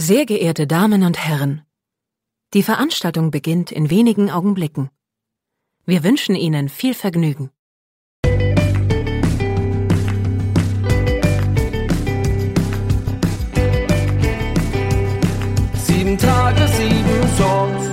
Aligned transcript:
Sehr 0.00 0.26
geehrte 0.26 0.68
Damen 0.68 1.02
und 1.02 1.18
Herren, 1.18 1.62
die 2.54 2.62
Veranstaltung 2.62 3.32
beginnt 3.32 3.72
in 3.72 3.90
wenigen 3.90 4.30
Augenblicken. 4.30 4.90
Wir 5.86 6.04
wünschen 6.04 6.36
Ihnen 6.36 6.68
viel 6.68 6.94
Vergnügen. 6.94 7.50
Sieben 15.74 16.16
Tage, 16.16 16.68
sieben 16.68 17.28
Songs. 17.36 17.88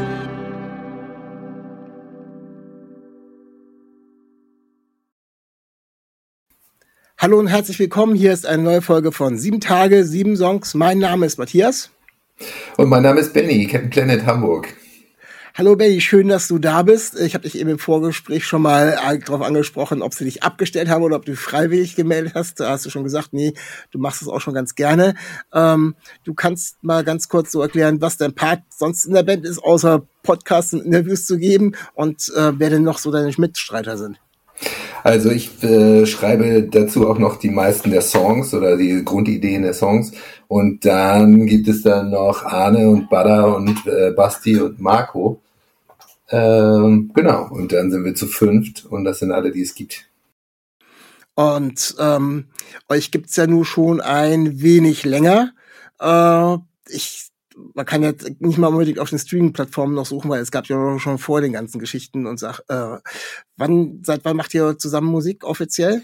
Hallo 7.17 7.39
und 7.39 7.47
herzlich 7.47 7.79
willkommen. 7.79 8.13
Hier 8.13 8.31
ist 8.31 8.45
eine 8.45 8.61
neue 8.61 8.83
Folge 8.83 9.11
von 9.11 9.39
Sieben 9.39 9.59
Tage, 9.59 10.05
sieben 10.05 10.37
Songs. 10.37 10.75
Mein 10.75 10.99
Name 10.99 11.25
ist 11.25 11.39
Matthias. 11.39 11.89
Und 12.77 12.89
mein 12.89 13.03
Name 13.03 13.19
ist 13.19 13.33
Benny, 13.33 13.67
Captain 13.67 13.89
Planet 13.89 14.25
Hamburg. 14.25 14.73
Hallo 15.57 15.77
Benny, 15.77 16.01
schön, 16.01 16.27
dass 16.27 16.49
du 16.49 16.59
da 16.59 16.83
bist. 16.83 17.17
Ich 17.17 17.33
habe 17.33 17.43
dich 17.43 17.57
eben 17.57 17.69
im 17.69 17.79
Vorgespräch 17.79 18.45
schon 18.45 18.61
mal 18.61 18.99
darauf 19.25 19.41
angesprochen, 19.41 20.01
ob 20.01 20.13
sie 20.13 20.25
dich 20.25 20.43
abgestellt 20.43 20.89
haben 20.89 21.01
oder 21.01 21.15
ob 21.15 21.23
du 21.23 21.33
freiwillig 21.33 21.95
gemeldet 21.95 22.33
hast. 22.35 22.59
Da 22.59 22.71
hast 22.71 22.85
du 22.85 22.89
schon 22.89 23.05
gesagt, 23.05 23.31
nee, 23.31 23.53
du 23.91 23.97
machst 23.97 24.21
es 24.21 24.27
auch 24.27 24.41
schon 24.41 24.53
ganz 24.53 24.75
gerne. 24.75 25.15
Ähm, 25.53 25.95
du 26.25 26.33
kannst 26.33 26.83
mal 26.83 27.05
ganz 27.05 27.29
kurz 27.29 27.53
so 27.53 27.61
erklären, 27.61 28.01
was 28.01 28.17
dein 28.17 28.35
Part 28.35 28.63
sonst 28.69 29.05
in 29.05 29.13
der 29.13 29.23
Band 29.23 29.45
ist, 29.45 29.59
außer 29.59 30.05
Podcasts 30.23 30.73
und 30.73 30.83
Interviews 30.83 31.25
zu 31.25 31.37
geben 31.37 31.71
und 31.93 32.29
äh, 32.35 32.51
wer 32.59 32.69
denn 32.69 32.83
noch 32.83 32.97
so 32.97 33.09
deine 33.09 33.31
Mitstreiter 33.37 33.97
sind. 33.97 34.19
Also 35.03 35.29
ich 35.29 35.63
äh, 35.63 36.05
schreibe 36.05 36.63
dazu 36.63 37.07
auch 37.07 37.19
noch 37.19 37.37
die 37.37 37.51
meisten 37.51 37.91
der 37.91 38.01
Songs 38.01 38.53
oder 38.53 38.75
die 38.75 39.03
Grundideen 39.05 39.61
der 39.61 39.73
Songs. 39.73 40.11
Und 40.47 40.85
dann 40.85 41.45
gibt 41.45 41.67
es 41.67 41.83
dann 41.83 42.09
noch 42.09 42.43
Arne 42.43 42.89
und 42.89 43.09
Bada 43.09 43.43
und 43.45 43.85
äh, 43.85 44.11
Basti 44.11 44.59
und 44.59 44.79
Marco. 44.79 45.41
Ähm, 46.29 47.11
genau, 47.13 47.49
und 47.51 47.71
dann 47.71 47.91
sind 47.91 48.03
wir 48.03 48.15
zu 48.15 48.25
fünft 48.27 48.85
und 48.85 49.03
das 49.03 49.19
sind 49.19 49.31
alle, 49.31 49.51
die 49.51 49.61
es 49.61 49.75
gibt. 49.75 50.07
Und 51.35 51.95
ähm, 51.99 52.45
euch 52.89 53.11
gibt's 53.11 53.35
ja 53.35 53.45
nur 53.45 53.65
schon 53.65 54.01
ein 54.01 54.61
wenig 54.61 55.03
länger. 55.03 55.51
Äh, 55.99 56.57
ich 56.87 57.24
man 57.73 57.85
kann 57.85 58.03
jetzt 58.03 58.29
nicht 58.39 58.57
mal 58.57 58.67
unbedingt 58.67 58.99
auf 58.99 59.09
den 59.09 59.19
Streaming-Plattformen 59.19 59.95
noch 59.95 60.05
suchen, 60.05 60.29
weil 60.29 60.41
es 60.41 60.51
gab 60.51 60.67
ja 60.67 60.99
schon 60.99 61.17
vor 61.17 61.41
den 61.41 61.53
ganzen 61.53 61.79
Geschichten 61.79 62.25
und 62.27 62.39
sag, 62.39 62.59
äh, 62.67 62.97
wann, 63.57 64.01
seit 64.03 64.25
wann 64.25 64.37
macht 64.37 64.53
ihr 64.53 64.77
zusammen 64.77 65.07
Musik 65.07 65.43
offiziell? 65.43 66.01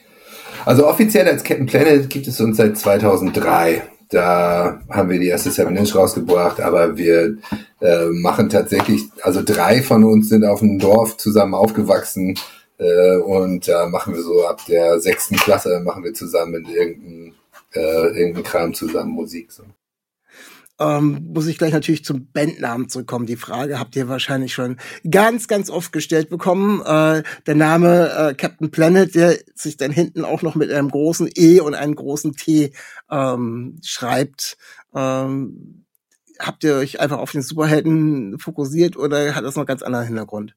Also 0.65 0.87
offiziell 0.87 1.27
als 1.27 1.43
Captain 1.43 1.65
Planet 1.65 2.09
gibt 2.09 2.27
es 2.27 2.39
uns 2.39 2.57
seit 2.57 2.77
2003. 2.77 3.83
Da 4.09 4.81
haben 4.89 5.09
wir 5.09 5.19
die 5.19 5.27
erste 5.27 5.51
Seven 5.51 5.77
Inch 5.77 5.95
rausgebracht, 5.95 6.59
aber 6.59 6.97
wir 6.97 7.37
äh, 7.79 8.05
machen 8.07 8.49
tatsächlich, 8.49 9.03
also 9.21 9.41
drei 9.43 9.81
von 9.81 10.03
uns 10.03 10.29
sind 10.29 10.45
auf 10.45 10.61
einem 10.61 10.79
Dorf 10.79 11.17
zusammen 11.17 11.53
aufgewachsen 11.53 12.37
äh, 12.77 13.17
und 13.17 13.67
da 13.67 13.87
machen 13.87 14.13
wir 14.13 14.21
so 14.21 14.45
ab 14.45 14.61
der 14.67 14.99
sechsten 14.99 15.37
Klasse 15.37 15.79
machen 15.79 16.03
wir 16.03 16.13
zusammen 16.13 16.51
mit 16.51 16.69
irgendeinem 16.69 17.33
äh, 17.73 18.19
irgendein 18.19 18.43
Kram 18.43 18.73
zusammen 18.73 19.11
Musik. 19.11 19.51
So 19.51 19.63
ähm, 20.81 21.27
muss 21.31 21.45
ich 21.45 21.59
gleich 21.59 21.73
natürlich 21.73 22.03
zum 22.03 22.31
Bandnamen 22.31 22.89
zurückkommen. 22.89 23.27
Die 23.27 23.35
Frage 23.35 23.79
habt 23.79 23.95
ihr 23.95 24.09
wahrscheinlich 24.09 24.53
schon 24.53 24.77
ganz, 25.09 25.47
ganz 25.47 25.69
oft 25.69 25.91
gestellt 25.91 26.29
bekommen. 26.29 26.81
Äh, 26.81 27.21
der 27.45 27.55
Name 27.55 28.09
äh, 28.09 28.33
Captain 28.33 28.71
Planet, 28.71 29.13
der 29.13 29.37
sich 29.53 29.77
dann 29.77 29.91
hinten 29.91 30.25
auch 30.25 30.41
noch 30.41 30.55
mit 30.55 30.71
einem 30.71 30.89
großen 30.89 31.29
E 31.35 31.59
und 31.59 31.75
einem 31.75 31.93
großen 31.93 32.33
T 32.33 32.73
ähm, 33.11 33.79
schreibt. 33.83 34.57
Ähm, 34.95 35.85
habt 36.39 36.63
ihr 36.63 36.75
euch 36.75 36.99
einfach 36.99 37.19
auf 37.19 37.31
den 37.31 37.43
Superhelden 37.43 38.39
fokussiert 38.39 38.97
oder 38.97 39.35
hat 39.35 39.45
das 39.45 39.55
noch 39.55 39.67
ganz 39.67 39.83
anderen 39.83 40.07
Hintergrund? 40.07 40.55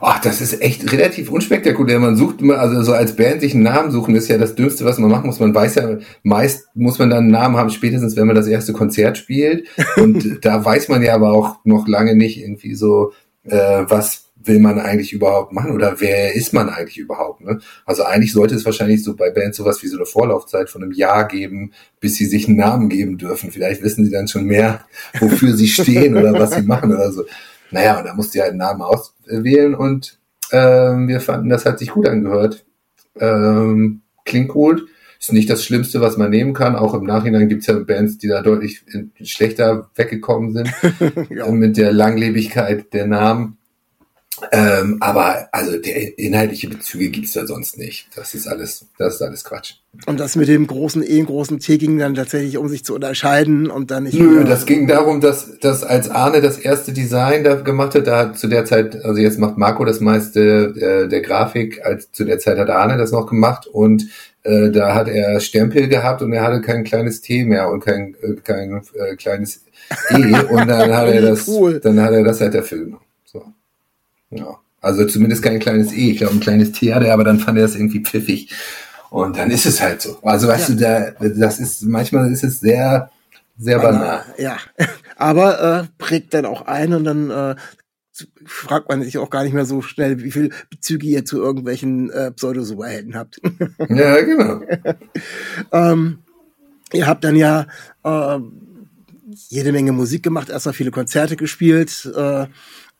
Ach, 0.00 0.20
das 0.20 0.40
ist 0.40 0.60
echt 0.60 0.92
relativ 0.92 1.30
unspektakulär. 1.30 1.98
Man 1.98 2.16
sucht 2.16 2.40
immer, 2.40 2.58
also 2.58 2.82
so 2.82 2.92
als 2.92 3.16
Band 3.16 3.40
sich 3.40 3.54
einen 3.54 3.62
Namen 3.62 3.90
suchen, 3.90 4.14
ist 4.14 4.28
ja 4.28 4.38
das 4.38 4.54
Dümmste, 4.54 4.84
was 4.84 4.98
man 4.98 5.10
machen 5.10 5.26
muss. 5.26 5.40
Man 5.40 5.54
weiß 5.54 5.74
ja, 5.76 5.98
meist 6.22 6.68
muss 6.74 6.98
man 6.98 7.10
dann 7.10 7.24
einen 7.24 7.30
Namen 7.30 7.56
haben, 7.56 7.70
spätestens 7.70 8.16
wenn 8.16 8.26
man 8.26 8.36
das 8.36 8.46
erste 8.46 8.72
Konzert 8.72 9.18
spielt. 9.18 9.68
Und 9.96 10.38
da 10.44 10.64
weiß 10.64 10.88
man 10.88 11.02
ja 11.02 11.14
aber 11.14 11.32
auch 11.32 11.58
noch 11.64 11.88
lange 11.88 12.16
nicht 12.16 12.38
irgendwie 12.40 12.74
so, 12.74 13.12
äh, 13.44 13.84
was 13.88 14.24
will 14.46 14.58
man 14.58 14.78
eigentlich 14.78 15.12
überhaupt 15.12 15.52
machen 15.52 15.72
oder 15.72 16.00
wer 16.00 16.34
ist 16.34 16.52
man 16.52 16.68
eigentlich 16.68 16.98
überhaupt? 16.98 17.40
Ne? 17.40 17.60
Also 17.86 18.04
eigentlich 18.04 18.32
sollte 18.32 18.54
es 18.54 18.64
wahrscheinlich 18.64 19.02
so 19.02 19.16
bei 19.16 19.30
Bands 19.30 19.56
sowas 19.56 19.82
wie 19.82 19.88
so 19.88 19.96
eine 19.96 20.06
Vorlaufzeit 20.06 20.68
von 20.68 20.82
einem 20.82 20.92
Jahr 20.92 21.26
geben, 21.26 21.72
bis 22.00 22.16
sie 22.16 22.26
sich 22.26 22.46
einen 22.46 22.56
Namen 22.56 22.88
geben 22.88 23.16
dürfen. 23.18 23.50
Vielleicht 23.50 23.82
wissen 23.82 24.04
sie 24.04 24.10
dann 24.10 24.28
schon 24.28 24.44
mehr, 24.44 24.84
wofür 25.18 25.56
sie 25.56 25.68
stehen 25.68 26.16
oder 26.16 26.34
was 26.34 26.54
sie 26.54 26.62
machen 26.62 26.92
oder 26.92 27.10
so. 27.10 27.24
Naja, 27.70 27.98
und 27.98 28.04
da 28.04 28.14
musste 28.14 28.38
ja 28.38 28.44
einen 28.44 28.58
Namen 28.58 28.82
auswählen 29.28 29.74
und 29.74 30.18
ähm, 30.52 31.08
wir 31.08 31.20
fanden, 31.20 31.48
das 31.48 31.64
hat 31.64 31.78
sich 31.78 31.90
gut 31.90 32.06
angehört. 32.06 32.64
Ähm, 33.18 34.02
klingt 34.24 34.48
gut. 34.48 34.86
Ist 35.18 35.32
nicht 35.32 35.48
das 35.48 35.64
Schlimmste, 35.64 36.00
was 36.00 36.18
man 36.18 36.30
nehmen 36.30 36.52
kann. 36.52 36.76
Auch 36.76 36.92
im 36.92 37.04
Nachhinein 37.04 37.48
gibt 37.48 37.62
es 37.62 37.66
ja 37.66 37.78
Bands, 37.78 38.18
die 38.18 38.28
da 38.28 38.42
deutlich 38.42 38.84
schlechter 39.22 39.88
weggekommen 39.94 40.52
sind 40.52 40.70
ja. 41.30 41.50
mit 41.50 41.76
der 41.76 41.92
Langlebigkeit 41.92 42.92
der 42.92 43.06
Namen. 43.06 43.56
Ähm, 44.50 44.96
aber 45.00 45.48
also 45.52 45.78
der 45.78 46.18
inhaltliche 46.18 46.68
Bezüge 46.68 47.08
gibt's 47.08 47.34
da 47.34 47.46
sonst 47.46 47.78
nicht. 47.78 48.08
Das 48.16 48.34
ist 48.34 48.48
alles, 48.48 48.86
das 48.98 49.14
ist 49.14 49.22
alles 49.22 49.44
Quatsch. 49.44 49.74
Und 50.06 50.18
das 50.18 50.34
mit 50.34 50.48
dem 50.48 50.66
großen 50.66 51.04
E, 51.04 51.22
großen 51.22 51.60
T 51.60 51.78
ging 51.78 51.98
dann 51.98 52.16
tatsächlich, 52.16 52.56
um 52.56 52.68
sich 52.68 52.84
zu 52.84 52.94
unterscheiden 52.96 53.70
und 53.70 53.92
dann 53.92 54.04
nicht. 54.04 54.18
Nö, 54.18 54.44
das 54.44 54.66
ging 54.66 54.88
darum, 54.88 55.20
dass, 55.20 55.58
dass 55.60 55.84
als 55.84 56.10
Arne 56.10 56.40
das 56.40 56.58
erste 56.58 56.92
Design 56.92 57.44
da 57.44 57.54
gemacht 57.54 57.94
hat, 57.94 58.08
da 58.08 58.18
hat 58.18 58.38
zu 58.38 58.48
der 58.48 58.64
Zeit, 58.64 59.04
also 59.04 59.20
jetzt 59.20 59.38
macht 59.38 59.56
Marco 59.56 59.84
das 59.84 60.00
meiste 60.00 60.40
äh, 60.40 61.08
der 61.08 61.20
Grafik, 61.20 61.84
als 61.86 62.10
zu 62.10 62.24
der 62.24 62.40
Zeit 62.40 62.58
hat 62.58 62.70
Arne 62.70 62.96
das 62.96 63.12
noch 63.12 63.26
gemacht 63.26 63.68
und 63.68 64.08
äh, 64.42 64.70
da 64.70 64.94
hat 64.94 65.08
er 65.08 65.38
Stempel 65.38 65.86
gehabt 65.88 66.22
und 66.22 66.32
er 66.32 66.42
hatte 66.42 66.60
kein 66.60 66.82
kleines 66.82 67.20
T 67.20 67.44
mehr 67.44 67.70
und 67.70 67.84
kein, 67.84 68.16
äh, 68.20 68.34
kein 68.42 68.82
äh, 68.94 69.14
kleines 69.14 69.62
E 70.10 70.16
und 70.50 70.68
dann 70.68 70.92
hat 70.92 71.08
er 71.08 71.22
das, 71.22 71.46
cool. 71.46 71.78
dann 71.78 72.00
hat 72.02 72.12
er 72.12 72.24
das 72.24 72.40
halt 72.40 72.54
erfüllt. 72.56 72.94
Ja. 74.36 74.58
Also 74.80 75.06
zumindest 75.06 75.42
kein 75.42 75.60
kleines 75.60 75.92
E. 75.92 76.10
Ich 76.10 76.18
glaube, 76.18 76.34
ein 76.34 76.40
kleines 76.40 76.72
T 76.72 76.92
hatte 76.92 77.06
er, 77.06 77.14
aber 77.14 77.24
dann 77.24 77.40
fand 77.40 77.56
er 77.56 77.64
das 77.64 77.74
irgendwie 77.74 78.00
pfiffig. 78.00 78.50
Und 79.10 79.36
dann 79.36 79.50
ist 79.50 79.64
es 79.64 79.80
halt 79.80 80.02
so. 80.02 80.18
Also 80.22 80.48
weißt 80.48 80.70
ja. 80.70 80.74
du, 80.74 80.80
da, 81.20 81.28
das 81.28 81.60
ist, 81.60 81.82
manchmal 81.82 82.30
ist 82.32 82.44
es 82.44 82.60
sehr, 82.60 83.10
sehr 83.56 83.78
banal. 83.78 84.24
Ja. 84.38 84.58
Aber 85.16 85.80
äh, 85.82 85.84
prägt 85.98 86.34
dann 86.34 86.44
auch 86.44 86.62
ein 86.62 86.92
und 86.92 87.04
dann 87.04 87.30
äh, 87.30 87.54
fragt 88.44 88.88
man 88.88 89.02
sich 89.02 89.18
auch 89.18 89.30
gar 89.30 89.44
nicht 89.44 89.52
mehr 89.52 89.64
so 89.64 89.82
schnell, 89.82 90.22
wie 90.22 90.30
viel 90.30 90.50
Bezüge 90.70 91.06
ihr 91.06 91.24
zu 91.24 91.40
irgendwelchen 91.40 92.10
äh, 92.10 92.30
Pseudo-Superhelden 92.32 93.14
habt. 93.14 93.40
ja, 93.88 94.20
genau. 94.20 94.62
ähm, 95.72 96.18
ihr 96.92 97.06
habt 97.06 97.24
dann 97.24 97.36
ja 97.36 97.66
äh, 98.02 98.38
jede 99.48 99.72
Menge 99.72 99.92
Musik 99.92 100.22
gemacht, 100.22 100.50
erstmal 100.50 100.74
viele 100.74 100.90
Konzerte 100.90 101.36
gespielt. 101.36 102.10
Äh, 102.14 102.46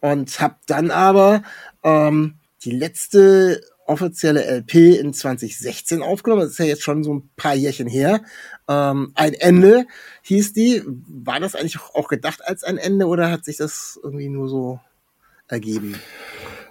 und 0.05 0.39
habe 0.39 0.57
dann 0.67 0.91
aber 0.91 1.43
ähm, 1.83 2.35
die 2.63 2.73
letzte 2.73 3.63
offizielle 3.87 4.45
LP 4.45 5.01
in 5.01 5.15
2016 5.15 6.03
aufgenommen. 6.03 6.43
Das 6.43 6.51
ist 6.51 6.59
ja 6.59 6.67
jetzt 6.67 6.83
schon 6.83 7.03
so 7.03 7.15
ein 7.15 7.31
paar 7.37 7.55
Jährchen 7.55 7.89
her. 7.89 8.21
Ähm, 8.69 9.13
ein 9.15 9.33
Ende 9.33 9.87
hieß 10.21 10.53
die. 10.53 10.83
War 10.85 11.41
das 11.41 11.55
eigentlich 11.55 11.79
auch 11.95 12.09
gedacht 12.09 12.41
als 12.45 12.65
ein 12.65 12.77
Ende 12.77 13.07
oder 13.07 13.31
hat 13.31 13.47
sich 13.47 13.57
das 13.57 13.99
irgendwie 14.03 14.29
nur 14.29 14.51
so 14.51 14.79
ergeben? 15.49 15.99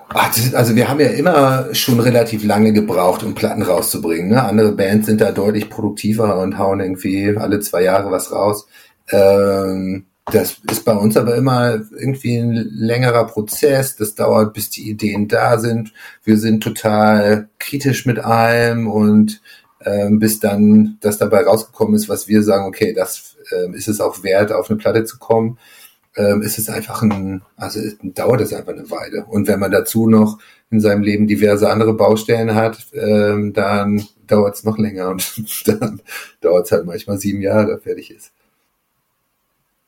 also 0.09 0.75
wir 0.75 0.89
haben 0.89 0.99
ja 0.99 1.07
immer 1.07 1.73
schon 1.73 1.99
relativ 1.99 2.43
lange 2.43 2.71
gebraucht, 2.71 3.23
um 3.23 3.33
Platten 3.33 3.63
rauszubringen. 3.63 4.29
Ne? 4.29 4.43
Andere 4.43 4.73
Bands 4.73 5.07
sind 5.07 5.21
da 5.21 5.31
deutlich 5.31 5.71
produktiver 5.71 6.39
und 6.39 6.59
hauen 6.59 6.81
irgendwie 6.81 7.35
alle 7.35 7.61
zwei 7.61 7.81
Jahre 7.81 8.11
was 8.11 8.31
raus. 8.31 8.67
Ähm, 9.09 10.05
das 10.31 10.61
ist 10.71 10.85
bei 10.85 10.93
uns 10.93 11.17
aber 11.17 11.35
immer 11.35 11.81
irgendwie 11.91 12.37
ein 12.37 12.53
längerer 12.53 13.25
Prozess. 13.27 13.97
Das 13.97 14.15
dauert, 14.15 14.53
bis 14.53 14.69
die 14.69 14.89
Ideen 14.89 15.27
da 15.27 15.59
sind. 15.59 15.93
Wir 16.23 16.37
sind 16.37 16.63
total 16.63 17.49
kritisch 17.59 18.05
mit 18.05 18.19
allem 18.19 18.87
und 18.87 19.41
ähm, 19.85 20.19
bis 20.19 20.39
dann 20.39 20.97
das 21.01 21.17
dabei 21.17 21.43
rausgekommen 21.43 21.95
ist, 21.95 22.07
was 22.07 22.27
wir 22.29 22.41
sagen, 22.41 22.65
okay, 22.65 22.93
das 22.93 23.35
ähm, 23.51 23.73
ist 23.73 23.89
es 23.89 23.99
auch 23.99 24.23
wert, 24.23 24.53
auf 24.53 24.69
eine 24.69 24.77
Platte 24.77 25.03
zu 25.03 25.19
kommen, 25.19 25.57
ähm, 26.15 26.41
ist 26.41 26.57
es 26.57 26.69
einfach 26.69 27.01
ein, 27.01 27.41
also 27.57 27.81
dauert 28.01 28.41
es 28.41 28.53
einfach 28.53 28.73
eine 28.73 28.89
Weile. 28.89 29.25
Und 29.25 29.47
wenn 29.47 29.59
man 29.59 29.71
dazu 29.71 30.07
noch 30.07 30.39
in 30.71 30.79
seinem 30.79 31.03
Leben 31.03 31.27
diverse 31.27 31.69
andere 31.69 31.93
Baustellen 31.93 32.55
hat, 32.55 32.87
ähm, 32.93 33.51
dann 33.51 34.05
dauert 34.27 34.55
es 34.55 34.63
noch 34.63 34.77
länger 34.77 35.09
und 35.09 35.33
dann 35.67 36.01
dauert 36.39 36.67
es 36.67 36.71
halt 36.71 36.85
manchmal 36.85 37.17
sieben 37.17 37.41
Jahre, 37.41 37.77
fertig 37.79 38.11
ist. 38.11 38.31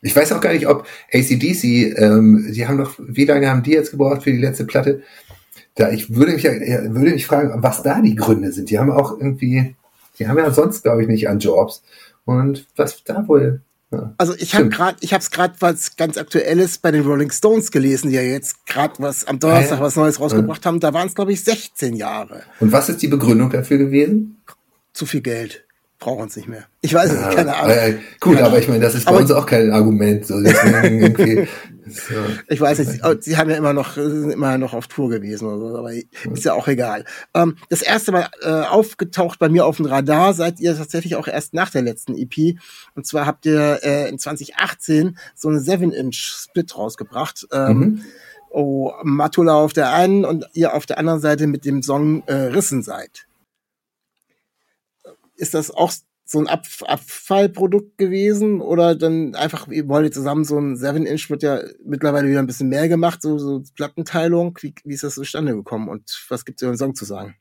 Ich 0.06 0.16
weiß 0.16 0.34
auch 0.34 0.40
gar 0.40 0.54
nicht, 0.54 0.68
ob 0.68 0.86
ACDC, 1.12 1.98
ähm, 1.98 2.52
die 2.54 2.68
haben 2.68 2.78
noch, 2.78 2.94
wie 3.00 3.26
lange 3.26 3.50
haben 3.50 3.64
die 3.64 3.72
jetzt 3.72 3.90
gebraucht 3.90 4.22
für 4.22 4.32
die 4.32 4.38
letzte 4.38 4.64
Platte? 4.64 5.02
Da 5.74 5.90
ich 5.90 6.14
würde 6.14 6.34
mich, 6.34 6.44
würde 6.44 7.12
mich 7.12 7.26
fragen, 7.26 7.64
was 7.64 7.82
da 7.82 8.02
die 8.02 8.16
Gründe 8.16 8.52
sind. 8.52 8.70
Die 8.70 8.78
haben 8.78 8.92
auch 8.92 9.18
irgendwie, 9.18 9.76
die 10.20 10.28
haben 10.28 10.38
ja 10.38 10.52
sonst, 10.52 10.84
glaube 10.84 11.02
ich, 11.02 11.08
nicht 11.08 11.28
an 11.28 11.40
Jobs. 11.40 11.82
Und 12.24 12.68
was 12.76 13.04
da 13.04 13.28
wohl, 13.28 13.62
Also 14.18 14.36
ich 14.38 14.54
habe 14.54 14.70
gerade, 14.70 14.98
ich 15.02 15.12
habe 15.12 15.22
es 15.22 15.32
gerade 15.32 15.56
was 15.60 15.96
ganz 15.96 16.18
Aktuelles 16.18 16.78
bei 16.78 16.92
den 16.92 17.04
Rolling 17.04 17.32
Stones 17.32 17.72
gelesen, 17.72 18.10
die 18.10 18.16
ja 18.16 18.22
jetzt 18.22 18.68
gerade 18.68 18.94
was 19.00 19.26
am 19.26 19.40
Donnerstag 19.40 19.80
was 19.80 19.96
Neues 19.96 20.20
rausgebracht 20.20 20.68
haben. 20.68 20.80
Da 20.80 20.94
waren 20.94 21.08
es 21.08 21.16
glaube 21.16 21.34
ich 21.34 21.44
16 21.44 21.96
Jahre. 21.96 22.44
Und 22.60 22.72
was 22.72 22.90
ist 22.90 23.02
die 23.02 23.08
Begründung 23.08 23.50
dafür 23.50 23.80
gewesen? 23.80 24.38
Zu 24.94 25.08
viel 25.08 25.22
Geld 25.22 25.65
brauchen 26.00 26.24
uns 26.24 26.36
nicht 26.36 26.48
mehr. 26.48 26.66
Ich 26.82 26.94
weiß 26.94 27.12
es 27.12 27.20
nicht, 27.20 27.36
keine 27.36 27.56
Ahnung. 27.56 27.78
Äh, 27.78 27.98
gut, 28.20 28.36
keine 28.36 28.48
aber 28.48 28.60
ich 28.60 28.68
meine, 28.68 28.82
das 28.82 28.96
ist 28.96 29.06
bei 29.06 29.12
aber 29.12 29.20
uns 29.20 29.32
auch 29.32 29.46
kein 29.46 29.72
Argument. 29.72 30.26
So, 30.26 30.36
so. 30.44 30.50
Ich 32.50 32.60
weiß 32.60 32.80
nicht, 32.80 33.02
sie 33.22 33.38
haben 33.38 33.50
ja 33.50 33.56
immer 33.56 33.74
noch, 33.74 33.94
sind 33.94 34.32
immer 34.32 34.58
noch 34.58 34.74
auf 34.74 34.88
Tour 34.88 35.10
gewesen 35.10 35.48
oder 35.48 35.58
so, 35.58 35.78
aber 35.78 35.94
ist 35.94 36.44
ja 36.44 36.54
auch 36.54 36.68
egal. 36.68 37.06
Ähm, 37.34 37.56
das 37.70 37.82
erste 37.82 38.12
Mal 38.12 38.28
äh, 38.42 38.50
aufgetaucht 38.50 39.40
bei 39.40 39.48
mir 39.50 39.66
auf 39.66 39.78
dem 39.78 39.86
Radar 39.86 40.34
seid 40.34 40.60
ihr 40.60 40.76
tatsächlich 40.76 41.16
auch 41.16 41.28
erst 41.28 41.54
nach 41.54 41.70
der 41.70 41.82
letzten 41.82 42.16
EP. 42.16 42.58
Und 42.96 43.08
zwar 43.08 43.26
habt 43.26 43.46
ihr 43.46 43.80
äh, 43.84 44.10
in 44.10 44.20
2018 44.20 45.18
so 45.34 45.48
eine 45.48 45.60
7-Inch-Split 45.60 46.78
rausgebracht. 46.78 47.48
Ähm, 47.52 47.78
mhm. 47.78 48.02
Oh, 48.50 48.94
Matula 49.04 49.56
auf 49.56 49.74
der 49.74 49.94
einen 49.94 50.24
und 50.24 50.46
ihr 50.54 50.74
auf 50.74 50.86
der 50.86 50.98
anderen 50.98 51.20
Seite 51.20 51.48
mit 51.48 51.66
dem 51.66 51.84
Song 51.84 52.24
äh, 52.28 52.34
Rissen 52.34 52.84
seid 52.84 53.28
ist 55.36 55.54
das 55.54 55.72
auch 55.72 55.92
so 56.28 56.40
ein 56.40 56.48
Ab 56.48 56.66
Abfallprodukt 56.86 57.98
gewesen 57.98 58.60
oder 58.60 58.96
dann 58.96 59.36
einfach, 59.36 59.68
ihr 59.68 59.88
wollt 59.88 60.14
zusammen 60.14 60.44
so 60.44 60.58
ein 60.58 60.76
7-Inch 60.76 61.30
wird 61.30 61.44
ja 61.44 61.62
mittlerweile 61.84 62.28
wieder 62.28 62.40
ein 62.40 62.48
bisschen 62.48 62.70
mehr 62.70 62.90
gemacht, 62.90 63.22
so, 63.22 63.38
so 63.38 63.62
Plattenteilung. 63.76 64.58
Wie, 64.62 64.74
wie 64.84 64.94
ist 64.96 65.04
das 65.04 65.16
zustande 65.16 65.54
gekommen 65.54 65.88
und 65.88 66.26
was 66.30 66.44
gibt 66.46 66.60
es 66.60 66.64
über 66.64 66.74
den 66.74 66.80
Song 66.80 66.96
zu 66.96 67.06
sagen? 67.06 67.36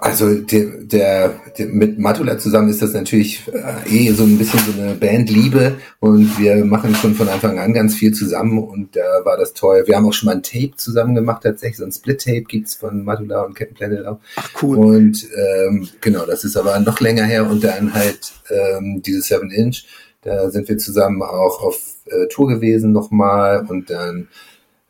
Also 0.00 0.32
der, 0.32 0.84
der, 0.84 1.40
der 1.58 1.66
mit 1.66 1.98
Matula 1.98 2.38
zusammen 2.38 2.68
ist 2.68 2.82
das 2.82 2.92
natürlich 2.92 3.42
äh, 3.48 3.88
eh 3.88 4.12
so 4.12 4.22
ein 4.22 4.38
bisschen 4.38 4.60
so 4.60 4.80
eine 4.80 4.94
Bandliebe 4.94 5.74
und 5.98 6.38
wir 6.38 6.64
machen 6.64 6.94
schon 6.94 7.16
von 7.16 7.28
Anfang 7.28 7.58
an 7.58 7.72
ganz 7.72 7.96
viel 7.96 8.14
zusammen 8.14 8.58
und 8.62 8.94
da 8.94 9.24
war 9.24 9.36
das 9.36 9.54
toll. 9.54 9.82
Wir 9.86 9.96
haben 9.96 10.06
auch 10.06 10.12
schon 10.12 10.28
mal 10.28 10.36
ein 10.36 10.44
Tape 10.44 10.76
zusammen 10.76 11.16
gemacht 11.16 11.42
tatsächlich, 11.42 11.78
so 11.78 11.84
ein 11.84 11.90
Split-Tape 11.90 12.42
gibt's 12.42 12.76
von 12.76 13.02
Matula 13.02 13.42
und 13.42 13.54
Captain 13.56 13.74
Planet 13.74 14.06
auch. 14.06 14.20
Ach 14.36 14.50
cool. 14.62 14.78
Und 14.78 15.26
ähm, 15.36 15.88
genau, 16.00 16.26
das 16.26 16.44
ist 16.44 16.56
aber 16.56 16.78
noch 16.78 17.00
länger 17.00 17.24
her 17.24 17.50
und 17.50 17.64
dann 17.64 17.92
halt 17.92 18.34
ähm, 18.50 19.02
diese 19.04 19.20
7 19.20 19.50
Inch, 19.50 19.84
da 20.22 20.48
sind 20.50 20.68
wir 20.68 20.78
zusammen 20.78 21.22
auch 21.22 21.60
auf 21.60 21.96
äh, 22.06 22.28
Tour 22.28 22.46
gewesen 22.46 22.92
nochmal 22.92 23.66
und 23.68 23.90
dann 23.90 24.28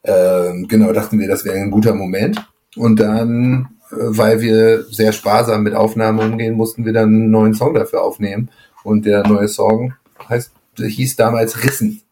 ähm, 0.05 0.69
genau 0.69 0.93
dachten 0.93 1.19
wir, 1.19 1.29
das 1.29 1.47
wäre 1.47 1.57
ein 1.57 1.71
guter 1.71 1.95
Moment 1.95 2.47
und 2.77 3.01
dann 3.01 3.69
weil 3.93 4.41
wir 4.41 4.85
sehr 4.85 5.13
sparsam 5.13 5.63
mit 5.63 5.75
Aufnahmen 5.75 6.33
umgehen, 6.33 6.55
mussten 6.55 6.85
wir 6.85 6.93
dann 6.93 7.09
einen 7.09 7.31
neuen 7.31 7.55
Song 7.55 7.75
dafür 7.75 8.03
aufnehmen. 8.03 8.51
Und 8.85 9.07
der 9.07 9.27
neue 9.27 9.49
Song 9.49 9.95
heißt, 10.29 10.51
hieß 10.79 11.17
damals 11.17 11.63
Rissen. 11.63 12.03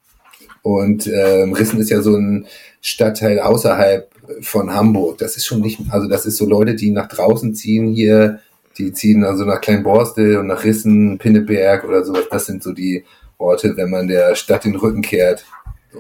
Und 0.62 1.06
ähm, 1.06 1.52
Rissen 1.54 1.80
ist 1.80 1.90
ja 1.90 2.02
so 2.02 2.16
ein 2.16 2.46
Stadtteil 2.82 3.40
außerhalb 3.40 4.10
von 4.42 4.72
Hamburg. 4.72 5.18
Das 5.18 5.36
ist 5.36 5.46
schon 5.46 5.60
nicht, 5.60 5.80
also 5.88 6.08
das 6.08 6.26
ist 6.26 6.36
so 6.36 6.46
Leute, 6.46 6.74
die 6.74 6.90
nach 6.90 7.08
draußen 7.08 7.54
ziehen 7.54 7.88
hier, 7.88 8.40
die 8.78 8.92
ziehen 8.92 9.24
also 9.24 9.44
nach 9.44 9.60
Kleinborstel 9.60 10.36
und 10.36 10.46
nach 10.46 10.64
Rissen, 10.64 11.18
Pinneberg 11.18 11.84
oder 11.84 12.04
sowas. 12.04 12.26
Das 12.30 12.46
sind 12.46 12.62
so 12.62 12.72
die 12.72 13.04
Orte, 13.38 13.76
wenn 13.76 13.90
man 13.90 14.06
der 14.06 14.34
Stadt 14.34 14.64
den 14.64 14.76
Rücken 14.76 15.02
kehrt. 15.02 15.44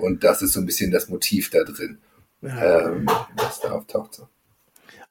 Und 0.00 0.22
das 0.22 0.42
ist 0.42 0.52
so 0.52 0.60
ein 0.60 0.66
bisschen 0.66 0.90
das 0.90 1.08
Motiv 1.08 1.50
da 1.50 1.64
drin, 1.64 1.98
ähm, 2.42 3.06
was 3.36 3.60
da 3.60 3.72
auftaucht. 3.72 4.14
So. 4.14 4.28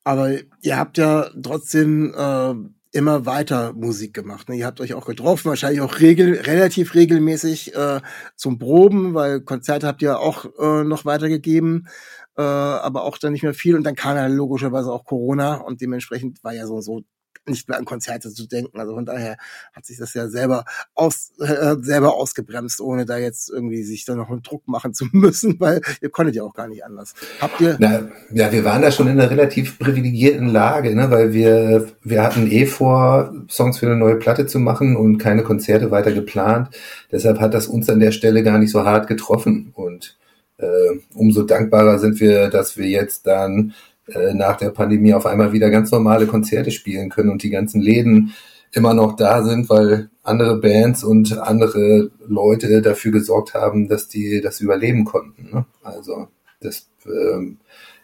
Aber 0.09 0.31
ihr 0.61 0.75
habt 0.75 0.97
ja 0.97 1.29
trotzdem 1.39 2.15
äh, 2.17 2.55
immer 2.97 3.27
weiter 3.27 3.73
Musik 3.73 4.15
gemacht. 4.15 4.49
Ne? 4.49 4.55
Ihr 4.55 4.65
habt 4.65 4.81
euch 4.81 4.95
auch 4.95 5.05
getroffen, 5.05 5.49
wahrscheinlich 5.49 5.81
auch 5.81 5.99
regel 5.99 6.33
relativ 6.33 6.95
regelmäßig 6.95 7.75
äh, 7.75 8.01
zum 8.35 8.57
Proben, 8.57 9.13
weil 9.13 9.41
Konzerte 9.41 9.85
habt 9.85 10.01
ihr 10.01 10.19
auch 10.19 10.45
äh, 10.57 10.83
noch 10.83 11.05
weitergegeben, 11.05 11.89
äh, 12.35 12.41
aber 12.41 13.03
auch 13.03 13.19
dann 13.19 13.33
nicht 13.33 13.43
mehr 13.43 13.53
viel. 13.53 13.75
Und 13.75 13.83
dann 13.83 13.93
kam 13.93 14.17
ja 14.17 14.25
logischerweise 14.25 14.91
auch 14.91 15.05
Corona 15.05 15.57
und 15.57 15.79
dementsprechend 15.79 16.43
war 16.43 16.55
ja 16.55 16.65
so 16.65 16.81
so 16.81 17.03
nicht 17.47 17.67
mehr 17.67 17.77
an 17.77 17.85
Konzerte 17.85 18.31
zu 18.31 18.47
denken. 18.47 18.79
Also 18.79 18.93
von 18.93 19.05
daher 19.05 19.37
hat 19.73 19.85
sich 19.85 19.97
das 19.97 20.13
ja 20.13 20.27
selber 20.27 20.65
aus, 20.95 21.31
äh, 21.39 21.75
selber 21.81 22.15
ausgebremst, 22.15 22.81
ohne 22.81 23.05
da 23.05 23.17
jetzt 23.17 23.49
irgendwie 23.49 23.83
sich 23.83 24.05
da 24.05 24.15
noch 24.15 24.29
einen 24.29 24.41
Druck 24.41 24.67
machen 24.67 24.93
zu 24.93 25.05
müssen, 25.11 25.59
weil 25.59 25.81
ihr 26.01 26.09
konntet 26.09 26.35
ja 26.35 26.43
auch 26.43 26.53
gar 26.53 26.67
nicht 26.67 26.83
anders. 26.83 27.13
Habt 27.39 27.59
ihr? 27.61 27.75
Na, 27.79 28.09
ja, 28.31 28.51
wir 28.51 28.63
waren 28.63 28.81
da 28.81 28.91
schon 28.91 29.07
in 29.07 29.19
einer 29.19 29.29
relativ 29.29 29.79
privilegierten 29.79 30.47
Lage, 30.47 30.95
ne, 30.95 31.09
weil 31.11 31.33
wir, 31.33 31.87
wir 32.03 32.23
hatten 32.23 32.49
eh 32.51 32.65
vor, 32.65 33.33
Songs 33.49 33.79
für 33.79 33.87
eine 33.87 33.95
neue 33.95 34.15
Platte 34.15 34.45
zu 34.45 34.59
machen 34.59 34.95
und 34.95 35.17
keine 35.17 35.43
Konzerte 35.43 35.91
weiter 35.91 36.11
geplant. 36.11 36.69
Deshalb 37.11 37.39
hat 37.39 37.53
das 37.53 37.67
uns 37.67 37.89
an 37.89 37.99
der 37.99 38.11
Stelle 38.11 38.43
gar 38.43 38.57
nicht 38.59 38.71
so 38.71 38.85
hart 38.85 39.07
getroffen 39.07 39.71
und 39.75 40.17
äh, 40.57 40.99
umso 41.13 41.43
dankbarer 41.43 41.99
sind 41.99 42.19
wir, 42.19 42.49
dass 42.49 42.77
wir 42.77 42.87
jetzt 42.87 43.25
dann 43.27 43.73
äh, 44.13 44.33
nach 44.33 44.57
der 44.57 44.69
Pandemie 44.69 45.13
auf 45.13 45.25
einmal 45.25 45.53
wieder 45.53 45.69
ganz 45.69 45.91
normale 45.91 46.27
Konzerte 46.27 46.71
spielen 46.71 47.09
können 47.09 47.29
und 47.29 47.43
die 47.43 47.49
ganzen 47.49 47.81
Läden 47.81 48.33
immer 48.71 48.93
noch 48.93 49.15
da 49.15 49.43
sind, 49.43 49.69
weil 49.69 50.09
andere 50.23 50.59
Bands 50.59 51.03
und 51.03 51.37
andere 51.37 52.11
Leute 52.27 52.81
dafür 52.81 53.11
gesorgt 53.11 53.53
haben, 53.53 53.87
dass 53.87 54.07
die 54.07 54.41
das 54.41 54.59
überleben 54.59 55.05
konnten. 55.05 55.49
Ne? 55.51 55.65
Also 55.81 56.27
das 56.61 56.87
ähm, 57.05 57.57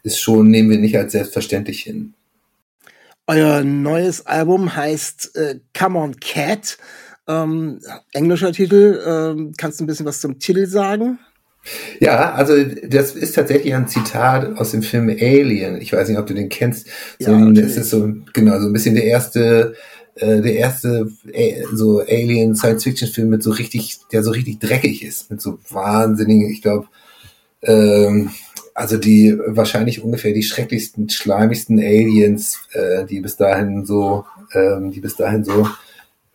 ist 0.03 0.19
schon, 0.19 0.49
nehmen 0.49 0.69
wir 0.69 0.79
nicht 0.79 0.97
als 0.97 1.11
selbstverständlich 1.11 1.81
hin. 1.81 2.13
Euer 3.27 3.63
neues 3.63 4.25
Album 4.25 4.75
heißt 4.75 5.35
äh, 5.35 5.59
Come 5.77 5.99
on 5.99 6.19
Cat. 6.19 6.77
Ähm, 7.27 7.79
englischer 8.13 8.51
Titel. 8.51 9.01
Ähm, 9.05 9.53
kannst 9.57 9.79
du 9.79 9.83
ein 9.83 9.87
bisschen 9.87 10.05
was 10.05 10.21
zum 10.21 10.37
Titel 10.37 10.67
sagen? 10.67 11.19
Ja, 11.99 12.33
also 12.33 12.53
das 12.63 13.15
ist 13.15 13.35
tatsächlich 13.35 13.73
ein 13.73 13.87
Zitat 13.87 14.57
aus 14.57 14.71
dem 14.71 14.83
Film 14.83 15.09
Alien. 15.09 15.81
Ich 15.81 15.93
weiß 15.93 16.09
nicht, 16.09 16.19
ob 16.19 16.27
du 16.27 16.33
den 16.33 16.49
kennst. 16.49 16.87
So 17.19 17.31
ja, 17.31 17.37
ein, 17.37 17.55
das 17.55 17.77
ist 17.77 17.89
so 17.89 18.13
genau 18.33 18.59
so 18.59 18.67
ein 18.67 18.73
bisschen 18.73 18.95
der 18.95 19.05
erste, 19.05 19.73
äh, 20.15 20.41
der 20.41 20.55
erste 20.55 21.11
äh, 21.31 21.63
so 21.73 21.99
Alien 21.99 22.55
Science 22.55 22.83
Fiction 22.83 23.07
Film 23.07 23.29
mit 23.29 23.43
so 23.43 23.51
richtig, 23.51 23.97
der 24.11 24.23
so 24.23 24.31
richtig 24.31 24.59
dreckig 24.59 25.03
ist, 25.03 25.31
mit 25.31 25.41
so 25.41 25.59
wahnsinnigen, 25.69 26.49
ich 26.51 26.61
glaube, 26.61 26.87
ähm, 27.63 28.29
also 28.75 28.97
die 28.97 29.37
wahrscheinlich 29.47 30.03
ungefähr 30.03 30.33
die 30.33 30.43
schrecklichsten, 30.43 31.09
schleimigsten 31.09 31.79
Aliens, 31.79 32.59
äh, 32.73 33.05
die 33.05 33.21
bis 33.21 33.37
dahin 33.37 33.85
so, 33.85 34.25
ähm, 34.53 34.91
die 34.91 34.99
bis 34.99 35.15
dahin 35.15 35.45
so 35.45 35.67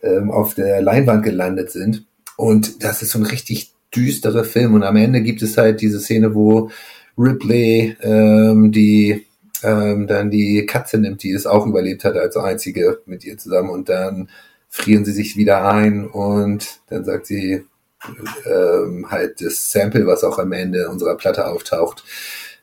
ähm, 0.01 0.31
auf 0.31 0.55
der 0.55 0.81
Leinwand 0.81 1.23
gelandet 1.23 1.71
sind. 1.71 2.05
Und 2.37 2.83
das 2.83 3.03
ist 3.03 3.11
so 3.11 3.19
ein 3.19 3.25
richtig 3.25 3.70
düstere 3.95 4.43
Film. 4.43 4.73
Und 4.73 4.83
am 4.83 4.95
Ende 4.95 5.21
gibt 5.21 5.41
es 5.41 5.57
halt 5.57 5.81
diese 5.81 5.99
Szene, 5.99 6.33
wo 6.33 6.69
Ripley 7.17 7.95
ähm, 8.01 8.71
die 8.71 9.25
ähm, 9.63 10.07
dann 10.07 10.31
die 10.31 10.65
Katze 10.65 10.97
nimmt, 10.97 11.23
die 11.23 11.31
es 11.31 11.45
auch 11.45 11.65
überlebt 11.67 12.03
hat 12.03 12.15
als 12.15 12.35
einzige 12.37 13.01
mit 13.05 13.23
ihr 13.23 13.37
zusammen 13.37 13.69
und 13.69 13.89
dann 13.89 14.29
frieren 14.69 15.05
sie 15.05 15.11
sich 15.11 15.37
wieder 15.37 15.69
ein 15.69 16.07
und 16.07 16.79
dann 16.87 17.03
sagt 17.03 17.27
sie 17.27 17.65
ähm, 18.45 19.07
halt 19.11 19.41
das 19.41 19.71
Sample, 19.71 20.07
was 20.07 20.23
auch 20.23 20.39
am 20.39 20.51
Ende 20.53 20.89
unserer 20.89 21.15
Platte 21.17 21.47
auftaucht. 21.47 22.03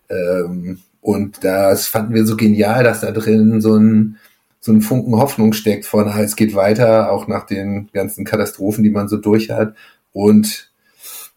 Ähm, 0.09 0.81
und 1.01 1.45
das 1.45 1.87
fanden 1.87 2.15
wir 2.15 2.27
so 2.27 2.37
genial, 2.37 2.83
dass 2.83 3.01
da 3.03 3.13
drin 3.13 3.61
so 3.61 3.77
ein 3.77 4.19
so 4.61 4.73
ein 4.73 4.83
Funken 4.83 5.15
Hoffnung 5.17 5.53
steckt 5.53 5.87
von, 5.87 6.09
ah, 6.09 6.21
es 6.21 6.35
geht 6.35 6.55
weiter, 6.55 7.13
auch 7.13 7.29
nach 7.29 7.47
den 7.47 7.89
ganzen 7.93 8.25
Katastrophen, 8.25 8.83
die 8.83 8.91
man 8.91 9.07
so 9.07 9.17
durch 9.17 9.51
hat. 9.51 9.75
Und 10.13 10.68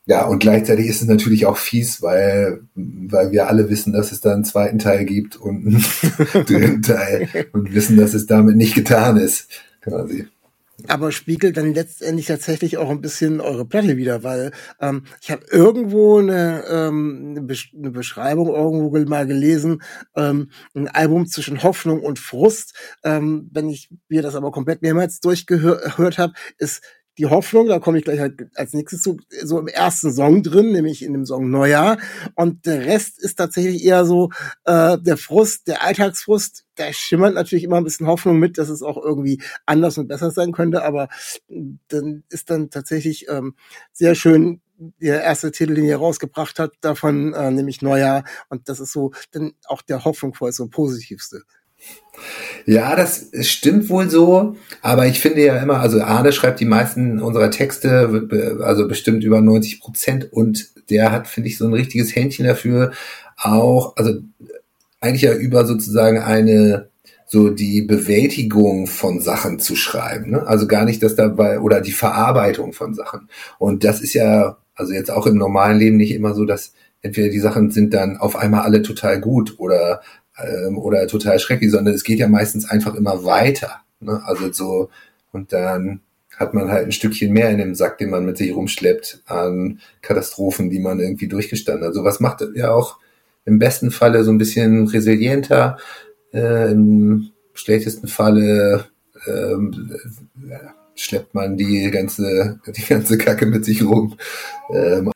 ja, 0.05 0.25
und 0.25 0.39
gleichzeitig 0.39 0.87
ist 0.87 1.01
es 1.01 1.07
natürlich 1.07 1.45
auch 1.45 1.57
fies, 1.57 2.01
weil, 2.01 2.61
weil 2.73 3.31
wir 3.31 3.47
alle 3.47 3.69
wissen, 3.69 3.93
dass 3.93 4.11
es 4.11 4.19
da 4.19 4.33
einen 4.33 4.43
zweiten 4.43 4.79
Teil 4.79 5.05
gibt 5.05 5.35
und 5.35 5.67
einen 5.67 5.85
dritten 6.45 6.81
Teil 6.81 7.29
und 7.53 7.73
wissen, 7.73 7.97
dass 7.97 8.13
es 8.13 8.25
damit 8.25 8.55
nicht 8.55 8.73
getan 8.73 9.17
ist, 9.17 9.47
quasi. 9.81 10.27
Aber 10.87 11.11
spiegelt 11.11 11.57
dann 11.57 11.73
letztendlich 11.73 12.25
tatsächlich 12.25 12.77
auch 12.77 12.89
ein 12.89 13.01
bisschen 13.01 13.39
eure 13.39 13.65
Platte 13.65 13.97
wieder, 13.97 14.23
weil 14.23 14.51
ähm, 14.79 15.03
ich 15.21 15.29
habe 15.29 15.45
irgendwo 15.51 16.17
eine, 16.17 16.63
ähm, 16.69 17.27
eine, 17.31 17.41
Besch 17.41 17.73
eine 17.77 17.91
Beschreibung 17.91 18.47
irgendwo 18.47 18.97
mal 19.07 19.27
gelesen, 19.27 19.81
ähm, 20.15 20.49
ein 20.73 20.87
Album 20.87 21.27
zwischen 21.27 21.61
Hoffnung 21.63 22.01
und 22.01 22.19
Frust. 22.19 22.75
Ähm, 23.03 23.49
wenn 23.51 23.69
ich 23.69 23.89
mir 24.09 24.21
das 24.21 24.35
aber 24.35 24.51
komplett 24.51 24.81
mehrmals 24.81 25.19
durchgehört 25.19 26.17
habe, 26.17 26.33
ist 26.57 26.81
die 27.21 27.27
Hoffnung, 27.27 27.67
da 27.67 27.77
komme 27.77 27.99
ich 27.99 28.03
gleich 28.03 28.19
halt 28.19 28.47
als 28.55 28.73
nächstes 28.73 29.03
zu, 29.03 29.17
so 29.43 29.59
im 29.59 29.67
ersten 29.67 30.11
Song 30.11 30.41
drin, 30.41 30.71
nämlich 30.71 31.03
in 31.05 31.13
dem 31.13 31.27
Song 31.27 31.51
Neujahr. 31.51 31.99
Und 32.33 32.65
der 32.65 32.83
Rest 32.83 33.19
ist 33.21 33.35
tatsächlich 33.35 33.83
eher 33.83 34.05
so 34.05 34.31
äh, 34.65 34.97
der 34.97 35.17
Frust, 35.17 35.67
der 35.67 35.83
Alltagsfrust. 35.83 36.65
Da 36.73 36.91
schimmert 36.91 37.35
natürlich 37.35 37.63
immer 37.63 37.77
ein 37.77 37.83
bisschen 37.83 38.07
Hoffnung 38.07 38.39
mit, 38.39 38.57
dass 38.57 38.69
es 38.69 38.81
auch 38.81 38.97
irgendwie 38.97 39.39
anders 39.67 39.99
und 39.99 40.07
besser 40.07 40.31
sein 40.31 40.51
könnte. 40.51 40.83
Aber 40.83 41.09
dann 41.89 42.23
ist 42.29 42.49
dann 42.49 42.71
tatsächlich 42.71 43.27
ähm, 43.29 43.53
sehr 43.91 44.15
schön 44.15 44.61
der 44.99 45.21
erste 45.21 45.51
Titel, 45.51 45.75
den 45.75 45.85
ihr 45.85 45.97
rausgebracht 45.97 46.57
habt, 46.57 46.77
davon 46.81 47.35
äh, 47.35 47.51
nämlich 47.51 47.83
Neujahr. 47.83 48.23
Und 48.49 48.67
das 48.67 48.79
ist 48.79 48.93
so 48.93 49.11
dann 49.29 49.53
auch 49.65 49.83
der 49.83 50.05
hoffnungsvollste 50.05 50.63
und 50.63 50.71
positivste. 50.71 51.43
Ja, 52.65 52.95
das 52.95 53.29
stimmt 53.41 53.89
wohl 53.89 54.09
so, 54.09 54.55
aber 54.81 55.07
ich 55.07 55.19
finde 55.19 55.43
ja 55.43 55.57
immer, 55.57 55.79
also 55.79 56.01
Arne 56.01 56.31
schreibt 56.31 56.59
die 56.59 56.65
meisten 56.65 57.19
unserer 57.19 57.49
Texte, 57.49 58.59
also 58.61 58.87
bestimmt 58.87 59.23
über 59.23 59.41
90 59.41 59.79
Prozent 59.79 60.31
und 60.31 60.69
der 60.89 61.11
hat, 61.11 61.27
finde 61.27 61.49
ich, 61.49 61.57
so 61.57 61.65
ein 61.65 61.73
richtiges 61.73 62.15
Händchen 62.15 62.45
dafür, 62.45 62.91
auch, 63.37 63.95
also 63.95 64.19
eigentlich 64.99 65.23
ja 65.23 65.33
über 65.33 65.65
sozusagen 65.65 66.19
eine 66.19 66.89
so 67.31 67.49
die 67.49 67.81
Bewältigung 67.81 68.87
von 68.87 69.21
Sachen 69.21 69.57
zu 69.57 69.77
schreiben. 69.77 70.31
Ne? 70.31 70.45
Also 70.45 70.67
gar 70.67 70.83
nicht 70.83 71.01
das 71.01 71.15
dabei 71.15 71.61
oder 71.61 71.79
die 71.79 71.93
Verarbeitung 71.93 72.73
von 72.73 72.93
Sachen. 72.93 73.29
Und 73.57 73.85
das 73.85 74.01
ist 74.01 74.13
ja, 74.13 74.57
also 74.75 74.91
jetzt 74.91 75.09
auch 75.11 75.25
im 75.27 75.37
normalen 75.37 75.79
Leben 75.79 75.95
nicht 75.95 76.11
immer 76.11 76.33
so, 76.33 76.43
dass 76.43 76.73
entweder 77.01 77.29
die 77.29 77.39
Sachen 77.39 77.71
sind 77.71 77.93
dann 77.93 78.17
auf 78.17 78.35
einmal 78.35 78.63
alle 78.63 78.81
total 78.81 79.21
gut 79.21 79.55
oder 79.59 80.01
ähm, 80.45 80.77
oder 80.77 81.07
total 81.07 81.39
schrecklich, 81.39 81.71
sondern 81.71 81.93
es 81.93 82.03
geht 82.03 82.19
ja 82.19 82.27
meistens 82.27 82.69
einfach 82.69 82.95
immer 82.95 83.25
weiter. 83.25 83.81
Ne? 83.99 84.21
Also 84.25 84.51
so 84.51 84.89
und 85.31 85.53
dann 85.53 86.01
hat 86.35 86.53
man 86.53 86.71
halt 86.71 86.85
ein 86.85 86.91
Stückchen 86.91 87.33
mehr 87.33 87.49
in 87.51 87.59
dem 87.59 87.75
Sack, 87.75 87.97
den 87.97 88.09
man 88.09 88.25
mit 88.25 88.37
sich 88.37 88.55
rumschleppt 88.55 89.21
an 89.25 89.79
Katastrophen, 90.01 90.69
die 90.69 90.79
man 90.79 90.99
irgendwie 90.99 91.27
durchgestanden 91.27 91.87
hat. 91.87 91.93
So 91.93 92.03
was 92.03 92.19
macht 92.19 92.43
ja 92.55 92.71
auch 92.71 92.97
im 93.45 93.59
besten 93.59 93.91
Falle 93.91 94.23
so 94.23 94.31
ein 94.31 94.37
bisschen 94.37 94.87
resilienter, 94.87 95.77
äh, 96.33 96.71
Im 96.71 97.31
schlechtesten 97.53 98.07
Falle 98.07 98.85
ähm, 99.27 99.95
schleppt 100.95 101.33
man 101.33 101.57
die 101.57 101.89
ganze, 101.91 102.59
die 102.67 102.85
ganze 102.85 103.17
Kacke 103.17 103.45
mit 103.45 103.65
sich 103.65 103.83
rum. 103.83 104.17
Ähm. 104.73 105.11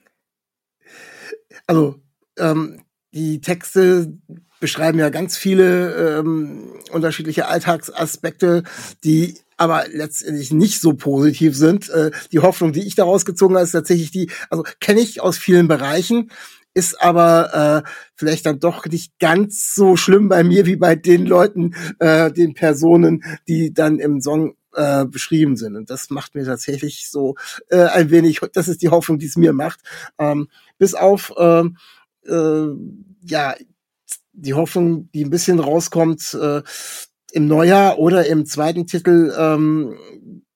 Also, 1.67 1.96
ähm, 2.38 2.82
die 3.13 3.39
Texte 3.39 4.13
beschreiben 4.59 5.00
ja 5.00 5.09
ganz 5.09 5.38
viele 5.38 6.19
ähm, 6.19 6.74
unterschiedliche 6.91 7.47
Alltagsaspekte, 7.47 8.63
die 9.03 9.38
aber 9.57 9.85
letztendlich 9.91 10.51
nicht 10.51 10.81
so 10.81 10.93
positiv 10.93 11.55
sind. 11.55 11.89
Äh, 11.89 12.12
die 12.31 12.39
Hoffnung, 12.39 12.74
die 12.74 12.85
ich 12.85 12.95
daraus 12.95 13.25
gezogen 13.25 13.55
habe, 13.55 13.63
ist 13.63 13.71
tatsächlich 13.71 14.12
die, 14.12 14.29
also 14.50 14.63
kenne 14.79 15.01
ich 15.01 15.21
aus 15.21 15.38
vielen 15.38 15.67
Bereichen 15.67 16.29
ist 16.75 17.01
aber 17.01 17.83
äh, 17.85 17.89
vielleicht 18.15 18.45
dann 18.45 18.59
doch 18.59 18.85
nicht 18.85 19.17
ganz 19.17 19.74
so 19.74 19.95
schlimm 19.95 20.27
bei 20.27 20.43
mir 20.43 20.65
wie 20.65 20.75
bei 20.75 20.95
den 20.95 21.25
Leuten, 21.25 21.74
äh, 22.00 22.31
den 22.31 22.53
Personen, 22.53 23.24
die 23.47 23.74
dann 23.74 23.97
im 23.97 24.19
Song 24.19 24.55
äh, 24.74 25.05
beschrieben 25.05 25.55
sind. 25.55 25.77
Und 25.77 25.89
das 25.89 26.09
macht 26.09 26.35
mir 26.35 26.43
tatsächlich 26.43 27.09
so 27.09 27.35
äh, 27.69 27.85
ein 27.85 28.12
wenig, 28.12 28.41
das 28.53 28.67
ist 28.67 28.81
die 28.81 28.89
Hoffnung, 28.89 29.19
die 29.19 29.25
es 29.27 29.38
mir 29.38 29.53
macht. 29.53 29.79
Ähm, 30.19 30.50
bis 30.77 30.93
auf 30.93 31.31
äh, 31.38 31.63
äh, 32.27 32.67
ja 33.21 33.55
die 34.36 34.54
Hoffnung, 34.54 35.10
die 35.13 35.25
ein 35.25 35.30
bisschen 35.30 35.60
rauskommt 35.60 36.38
äh, 36.39 36.62
im 37.32 37.48
Neujahr 37.48 38.00
oder 38.00 38.25
im 38.27 38.46
zweiten 38.46 38.88
Titel 38.88 39.34
ähm, 39.38 39.98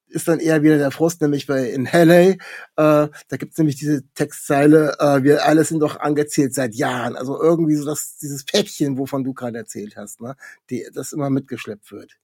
ist 0.09 0.27
dann 0.27 0.39
eher 0.39 0.63
wieder 0.63 0.77
der 0.77 0.91
Frust, 0.91 1.21
nämlich 1.21 1.45
bei 1.45 1.69
in 1.69 1.91
Halley, 1.91 2.31
äh, 2.31 2.37
da 2.75 3.37
gibt's 3.37 3.57
nämlich 3.57 3.75
diese 3.75 4.01
Textzeile, 4.15 4.95
äh, 4.99 5.23
wir 5.23 5.45
alle 5.45 5.63
sind 5.63 5.81
doch 5.81 5.99
angezählt 5.99 6.53
seit 6.53 6.73
Jahren. 6.73 7.15
Also 7.15 7.39
irgendwie 7.39 7.75
so 7.75 7.85
das, 7.85 8.17
dieses 8.17 8.43
Päckchen, 8.43 8.97
wovon 8.97 9.23
du 9.23 9.33
gerade 9.33 9.59
erzählt 9.59 9.95
hast, 9.97 10.19
ne? 10.19 10.35
Die, 10.69 10.87
das 10.93 11.13
immer 11.13 11.29
mitgeschleppt 11.29 11.91
wird. 11.91 12.17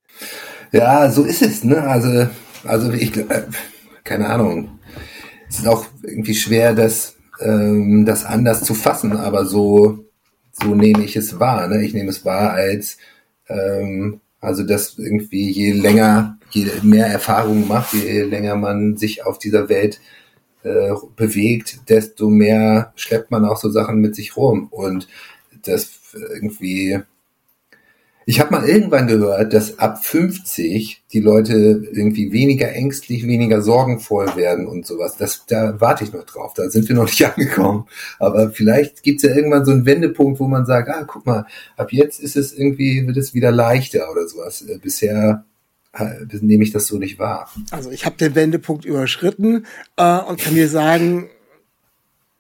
Ja, 0.72 1.12
so 1.12 1.24
ist 1.24 1.44
es, 1.44 1.64
ne? 1.64 1.84
Also, 1.84 2.28
also 2.64 2.92
ich 2.92 3.16
äh, 3.18 3.44
keine 4.04 4.28
Ahnung. 4.30 4.80
Es 5.50 5.60
ist 5.60 5.68
auch 5.68 5.86
irgendwie 6.02 6.36
schwer, 6.36 6.74
das, 6.74 7.16
ähm, 7.40 8.06
das 8.06 8.26
anders 8.26 8.64
zu 8.64 8.74
fassen, 8.74 9.16
aber 9.16 9.46
so, 9.46 10.05
so 10.62 10.76
nehme 10.76 11.04
ich 11.04 11.16
es 11.16 11.40
wahr. 11.40 11.68
Ne? 11.68 11.84
Ich 11.84 11.94
nehme 11.94 12.10
es 12.10 12.26
wahr 12.26 12.52
als 12.52 12.98
ähm, 13.48 14.22
also 14.46 14.64
dass 14.64 14.98
irgendwie 14.98 15.50
je 15.50 15.72
länger, 15.72 16.38
je 16.52 16.68
mehr 16.84 17.08
Erfahrung 17.08 17.68
macht, 17.68 17.94
je 17.94 18.22
länger 18.22 18.56
man 18.56 18.96
sich 18.96 19.26
auf 19.26 19.40
dieser 19.40 19.70
Welt 19.70 20.00
äh, 20.64 20.94
bewegt, 21.16 21.90
desto 21.90 22.30
mehr 22.30 22.94
schleppt 22.96 23.32
man 23.32 23.44
auch 23.46 23.58
so 23.58 23.70
Sachen 23.70 24.00
mit 24.02 24.16
sich 24.16 24.38
rum. 24.38 24.68
Und 24.70 25.08
das 25.64 26.00
irgendwie 26.14 27.00
ich 28.27 28.39
habe 28.39 28.51
mal 28.51 28.67
irgendwann 28.67 29.08
gehört, 29.08 29.53
dass 29.53 29.77
ab 29.77 30.03
50 30.03 31.03
die 31.13 31.20
Leute 31.20 31.53
irgendwie 31.91 32.32
weniger 32.32 32.72
ängstlich, 32.72 33.27
weniger 33.27 33.62
sorgenvoll 33.62 34.36
werden 34.36 34.65
und 34.65 34.88
sowas. 34.88 35.15
Das, 35.17 35.46
da 35.48 35.79
warte 35.79 36.03
ich 36.03 36.12
noch 36.12 36.24
drauf. 36.24 36.53
Da 36.55 36.70
sind 36.70 36.89
wir 36.89 36.96
noch 36.96 37.05
nicht 37.05 37.24
angekommen. 37.25 37.88
Aber 38.17 38.50
vielleicht 38.50 39.03
gibt's 39.03 39.24
ja 39.24 39.36
irgendwann 39.36 39.65
so 39.65 39.72
einen 39.72 39.86
Wendepunkt, 39.86 40.39
wo 40.39 40.48
man 40.48 40.65
sagt, 40.65 40.89
ah, 40.89 41.03
guck 41.03 41.25
mal, 41.25 41.46
ab 41.77 41.94
jetzt 41.94 42.20
ist 42.20 42.36
es 42.36 42.53
irgendwie, 42.53 43.05
wird 43.05 43.17
es 43.17 43.36
wieder 43.36 43.51
leichter 43.51 44.12
oder 44.12 44.27
sowas. 44.27 44.63
Äh, 44.63 44.79
bisher 44.79 45.46
äh, 45.94 46.25
nehme 46.41 46.63
ich 46.63 46.72
das 46.72 46.88
so 46.88 46.98
nicht 46.98 47.20
wahr. 47.20 47.50
Also 47.70 47.91
ich 47.91 48.05
habe 48.05 48.17
den 48.17 48.34
Wendepunkt 48.34 48.86
überschritten 48.86 49.67
äh, 49.98 50.20
und 50.20 50.39
kann 50.39 50.55
dir 50.55 50.67
sagen, 50.67 51.29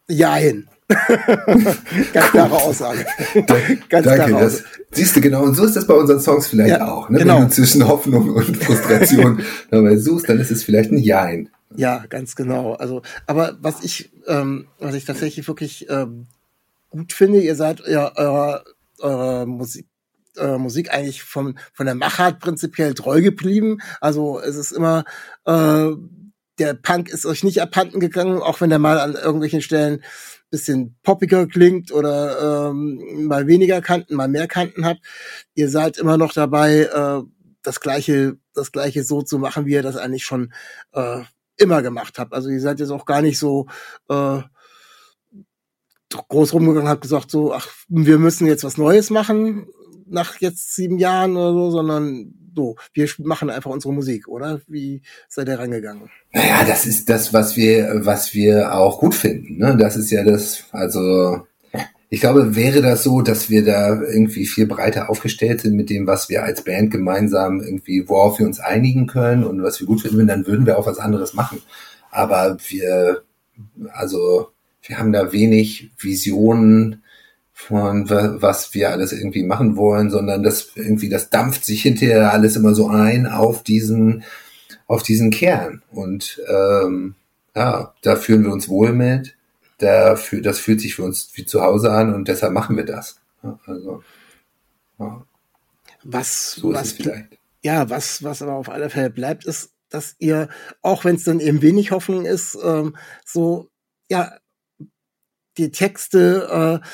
ja 0.07 0.35
hin. 0.35 0.67
Ganz 2.13 2.31
klare 2.31 2.55
Aussage. 2.55 3.05
Ganz 3.89 4.05
Danke. 4.05 4.25
Klare 4.25 4.43
das, 4.43 4.63
siehst 4.91 5.15
du, 5.15 5.21
genau. 5.21 5.43
Und 5.43 5.55
so 5.55 5.65
ist 5.65 5.75
das 5.75 5.87
bei 5.87 5.95
unseren 5.95 6.19
Songs 6.19 6.47
vielleicht 6.47 6.77
ja, 6.77 6.87
auch. 6.87 7.09
Ne? 7.09 7.19
Genau. 7.19 7.39
Wenn 7.39 7.47
du 7.47 7.53
zwischen 7.53 7.87
Hoffnung 7.87 8.29
und 8.29 8.57
Frustration 8.57 9.41
dabei 9.71 9.97
suchst, 9.97 10.29
dann 10.29 10.39
ist 10.39 10.51
es 10.51 10.63
vielleicht 10.63 10.91
ein 10.91 10.99
Jein. 10.99 11.49
Ja, 11.75 12.05
ganz 12.07 12.35
genau. 12.35 12.73
Also, 12.73 13.01
aber 13.25 13.57
was 13.61 13.83
ich, 13.83 14.11
ähm, 14.27 14.67
was 14.79 14.93
ich 14.93 15.05
tatsächlich 15.05 15.47
wirklich 15.47 15.89
ähm, 15.89 16.27
gut 16.91 17.13
finde, 17.13 17.41
ihr 17.41 17.55
seid 17.55 17.81
ja 17.87 18.15
eurer, 18.15 18.63
eurer 18.99 19.45
Musik 19.45 19.87
eurer 20.37 20.59
Musik 20.59 20.93
eigentlich 20.93 21.23
von, 21.23 21.57
von 21.73 21.85
der 21.85 21.95
Machart 21.95 22.39
prinzipiell 22.39 22.93
treu 22.93 23.21
geblieben. 23.21 23.79
Also 24.01 24.39
es 24.39 24.57
ist 24.57 24.73
immer, 24.73 25.05
äh, 25.45 25.91
der 26.59 26.73
Punk 26.73 27.09
ist 27.09 27.25
euch 27.25 27.43
nicht 27.43 27.61
abhanden 27.61 27.99
gegangen, 27.99 28.41
auch 28.41 28.61
wenn 28.61 28.69
der 28.69 28.79
mal 28.79 28.99
an 28.99 29.13
irgendwelchen 29.13 29.61
Stellen 29.61 30.03
bisschen 30.55 30.97
poppiger 31.03 31.47
klingt 31.47 31.91
oder 31.91 32.69
ähm, 32.69 33.27
mal 33.27 33.45
weniger 33.45 33.81
Kanten, 33.81 34.15
mal 34.15 34.29
mehr 34.29 34.47
Kanten 34.47 34.85
habt. 34.85 35.01
Ihr 35.53 35.69
seid 35.69 35.97
immer 35.97 36.17
noch 36.17 36.31
dabei, 36.31 36.83
äh, 36.83 37.21
das 37.61 37.81
gleiche, 37.81 38.37
das 38.53 38.71
gleiche 38.71 39.03
so 39.03 39.21
zu 39.21 39.37
machen, 39.37 39.65
wie 39.65 39.73
ihr 39.73 39.83
das 39.83 39.97
eigentlich 39.97 40.23
schon 40.23 40.53
äh, 40.93 41.21
immer 41.57 41.81
gemacht 41.81 42.19
habt. 42.19 42.33
Also 42.33 42.49
ihr 42.49 42.61
seid 42.61 42.79
jetzt 42.79 42.91
auch 42.91 43.05
gar 43.05 43.21
nicht 43.21 43.37
so 43.37 43.67
äh, 44.09 44.39
groß 46.29 46.53
rumgegangen, 46.53 46.87
habt 46.87 47.01
gesagt 47.01 47.31
so, 47.31 47.53
ach, 47.53 47.67
wir 47.89 48.17
müssen 48.17 48.47
jetzt 48.47 48.63
was 48.63 48.77
Neues 48.77 49.09
machen 49.09 49.67
nach 50.05 50.37
jetzt 50.39 50.75
sieben 50.75 50.97
Jahren 50.97 51.35
oder 51.35 51.53
so, 51.53 51.71
sondern 51.71 52.33
so, 52.55 52.75
wir 52.93 53.09
machen 53.19 53.49
einfach 53.49 53.71
unsere 53.71 53.93
Musik, 53.93 54.27
oder? 54.27 54.61
Wie 54.67 55.01
seid 55.27 55.49
ihr 55.49 55.59
rangegangen? 55.59 56.09
Naja, 56.31 56.63
das 56.65 56.85
ist 56.85 57.09
das, 57.09 57.33
was 57.33 57.57
wir, 57.57 58.05
was 58.05 58.33
wir 58.33 58.73
auch 58.73 58.99
gut 58.99 59.13
finden. 59.13 59.57
Ne? 59.57 59.75
Das 59.77 59.97
ist 59.97 60.09
ja 60.11 60.23
das, 60.23 60.63
also 60.71 61.45
ich 62.09 62.21
glaube, 62.21 62.55
wäre 62.55 62.81
das 62.81 63.03
so, 63.03 63.21
dass 63.21 63.49
wir 63.49 63.65
da 63.65 64.01
irgendwie 64.01 64.45
viel 64.45 64.67
breiter 64.67 65.09
aufgestellt 65.09 65.61
sind 65.61 65.75
mit 65.75 65.89
dem, 65.89 66.07
was 66.07 66.29
wir 66.29 66.43
als 66.43 66.63
Band 66.63 66.91
gemeinsam 66.91 67.61
irgendwie, 67.61 68.07
worauf 68.07 68.39
wir 68.39 68.45
uns 68.45 68.59
einigen 68.59 69.07
können 69.07 69.43
und 69.43 69.61
was 69.61 69.79
wir 69.79 69.87
gut 69.87 70.01
finden, 70.01 70.27
dann 70.27 70.47
würden 70.47 70.65
wir 70.65 70.77
auch 70.77 70.87
was 70.87 70.99
anderes 70.99 71.33
machen. 71.33 71.61
Aber 72.11 72.57
wir, 72.69 73.23
also 73.91 74.51
wir 74.83 74.97
haben 74.97 75.11
da 75.11 75.33
wenig 75.33 75.91
Visionen 75.97 77.03
von 77.67 78.07
was 78.09 78.75
wir 78.75 78.91
alles 78.91 79.11
irgendwie 79.11 79.43
machen 79.43 79.75
wollen, 79.75 80.11
sondern 80.11 80.43
das 80.43 80.71
irgendwie, 80.75 81.09
das 81.09 81.31
dampft 81.31 81.65
sich 81.65 81.81
hinterher 81.81 82.31
alles 82.31 82.55
immer 82.55 82.75
so 82.75 82.89
ein 82.89 83.25
auf 83.25 83.63
diesen, 83.63 84.23
auf 84.85 85.01
diesen 85.01 85.31
Kern. 85.31 85.81
Und 85.91 86.39
ähm, 86.47 87.15
ja, 87.55 87.93
da 88.03 88.15
fühlen 88.17 88.43
wir 88.43 88.51
uns 88.51 88.69
wohl 88.69 88.91
mit. 88.91 89.35
Da 89.79 90.15
für, 90.15 90.41
das 90.41 90.59
fühlt 90.59 90.79
sich 90.79 90.95
für 90.95 91.03
uns 91.03 91.31
wie 91.33 91.45
zu 91.45 91.61
Hause 91.61 91.91
an 91.91 92.13
und 92.13 92.27
deshalb 92.27 92.53
machen 92.53 92.77
wir 92.77 92.85
das. 92.85 93.19
Ja, 93.41 93.59
also, 93.65 94.03
ja. 94.99 95.25
Was, 96.03 96.51
so 96.53 96.71
was, 96.71 96.91
vielleicht. 96.91 97.39
Ja, 97.63 97.89
was, 97.89 98.23
was 98.23 98.43
aber 98.43 98.53
auf 98.53 98.69
alle 98.69 98.91
Fälle 98.91 99.09
bleibt, 99.09 99.43
ist, 99.45 99.71
dass 99.89 100.15
ihr, 100.19 100.49
auch 100.83 101.03
wenn 101.03 101.15
es 101.15 101.23
dann 101.23 101.39
eben 101.39 101.63
wenig 101.63 101.89
Hoffnung 101.89 102.25
ist, 102.25 102.57
ähm, 102.63 102.95
so, 103.25 103.69
ja, 104.07 104.37
die 105.57 105.71
Texte 105.71 106.81
äh, 106.83 106.87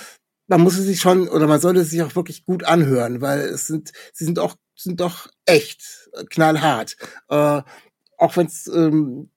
man 0.51 0.61
muss 0.61 0.77
es 0.77 0.85
sich 0.85 0.99
schon 0.99 1.29
oder 1.29 1.47
man 1.47 1.61
sollte 1.61 1.79
es 1.79 1.91
sich 1.91 2.01
auch 2.01 2.13
wirklich 2.13 2.45
gut 2.45 2.65
anhören, 2.65 3.21
weil 3.21 3.39
es 3.39 3.67
sind, 3.67 3.93
sie 4.11 4.25
sind 4.25 4.37
auch, 4.37 4.55
sind 4.75 4.99
doch 4.99 5.29
echt 5.45 6.09
äh, 6.11 6.25
knallhart. 6.25 6.97
Äh, 7.29 7.61
auch 8.17 8.35
wenn 8.35 8.47
es 8.47 8.67
ähm, 8.67 9.29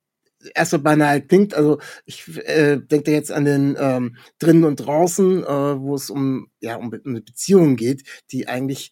erst 0.56 0.72
so 0.72 0.80
banal 0.80 1.22
klingt, 1.22 1.54
also 1.54 1.78
ich 2.04 2.26
äh, 2.48 2.78
denke 2.78 3.12
jetzt 3.12 3.30
an 3.30 3.44
den 3.44 3.76
ähm, 3.78 4.16
drinnen 4.40 4.64
und 4.64 4.76
draußen, 4.76 5.44
äh, 5.44 5.46
wo 5.46 5.94
es 5.94 6.10
um 6.10 6.48
ja 6.58 6.74
um, 6.74 6.92
um 7.04 7.14
Beziehungen 7.14 7.76
geht, 7.76 8.02
die 8.32 8.48
eigentlich 8.48 8.90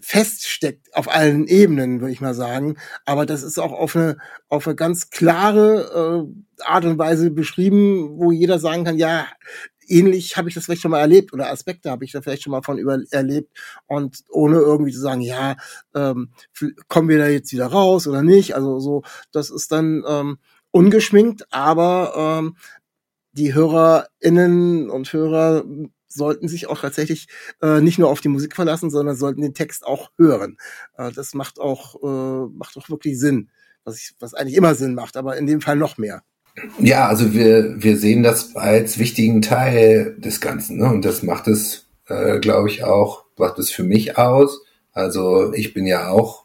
feststeckt 0.00 0.92
auf 0.94 1.08
allen 1.08 1.46
Ebenen, 1.46 2.00
würde 2.00 2.12
ich 2.12 2.20
mal 2.20 2.34
sagen. 2.34 2.78
Aber 3.04 3.26
das 3.26 3.42
ist 3.42 3.58
auch 3.58 3.72
auf 3.72 3.94
eine, 3.94 4.18
auf 4.48 4.66
eine 4.66 4.76
ganz 4.76 5.10
klare 5.10 6.26
äh, 6.26 6.62
Art 6.64 6.84
und 6.84 6.98
Weise 6.98 7.30
beschrieben, 7.30 8.18
wo 8.18 8.30
jeder 8.30 8.58
sagen 8.58 8.84
kann, 8.84 8.98
ja, 8.98 9.26
ähnlich 9.88 10.36
habe 10.36 10.48
ich 10.48 10.54
das 10.54 10.64
vielleicht 10.64 10.82
schon 10.82 10.90
mal 10.90 11.00
erlebt 11.00 11.32
oder 11.32 11.50
Aspekte 11.50 11.90
habe 11.90 12.04
ich 12.04 12.12
da 12.12 12.22
vielleicht 12.22 12.42
schon 12.42 12.50
mal 12.52 12.62
von 12.62 12.78
über 12.78 12.98
erlebt 13.10 13.50
und 13.86 14.24
ohne 14.30 14.58
irgendwie 14.58 14.92
zu 14.92 15.00
sagen, 15.00 15.20
ja, 15.20 15.56
ähm, 15.94 16.30
kommen 16.88 17.08
wir 17.08 17.18
da 17.18 17.28
jetzt 17.28 17.52
wieder 17.52 17.66
raus 17.66 18.06
oder 18.06 18.22
nicht. 18.22 18.54
Also 18.54 18.78
so, 18.80 19.02
das 19.32 19.50
ist 19.50 19.72
dann 19.72 20.04
ähm, 20.08 20.38
ungeschminkt, 20.70 21.46
aber 21.50 22.40
ähm, 22.40 22.56
die 23.32 23.54
HörerInnen 23.54 24.90
und 24.90 25.12
Hörer 25.12 25.64
sollten 26.08 26.48
sich 26.48 26.66
auch 26.68 26.80
tatsächlich 26.80 27.28
äh, 27.62 27.80
nicht 27.80 27.98
nur 27.98 28.08
auf 28.08 28.20
die 28.20 28.28
Musik 28.28 28.56
verlassen, 28.56 28.90
sondern 28.90 29.16
sollten 29.16 29.42
den 29.42 29.54
Text 29.54 29.86
auch 29.86 30.10
hören. 30.16 30.56
Äh, 30.96 31.12
das 31.12 31.34
macht 31.34 31.60
auch, 31.60 32.02
äh, 32.02 32.48
macht 32.52 32.76
auch 32.76 32.88
wirklich 32.88 33.18
Sinn, 33.18 33.50
was, 33.84 33.98
ich, 33.98 34.14
was 34.18 34.34
eigentlich 34.34 34.56
immer 34.56 34.74
Sinn 34.74 34.94
macht, 34.94 35.16
aber 35.16 35.36
in 35.36 35.46
dem 35.46 35.60
Fall 35.60 35.76
noch 35.76 35.98
mehr. 35.98 36.22
Ja, 36.78 37.08
also 37.08 37.34
wir, 37.34 37.82
wir 37.82 37.96
sehen 37.96 38.22
das 38.22 38.56
als 38.56 38.98
wichtigen 38.98 39.42
Teil 39.42 40.16
des 40.18 40.40
Ganzen. 40.40 40.78
Ne? 40.78 40.90
Und 40.90 41.04
das 41.04 41.22
macht 41.22 41.48
es, 41.48 41.86
äh, 42.08 42.38
glaube 42.38 42.70
ich, 42.70 42.84
auch, 42.84 43.24
macht 43.36 43.58
es 43.58 43.70
für 43.70 43.84
mich 43.84 44.16
aus. 44.16 44.62
Also 44.92 45.52
ich 45.52 45.74
bin 45.74 45.86
ja 45.86 46.08
auch 46.08 46.44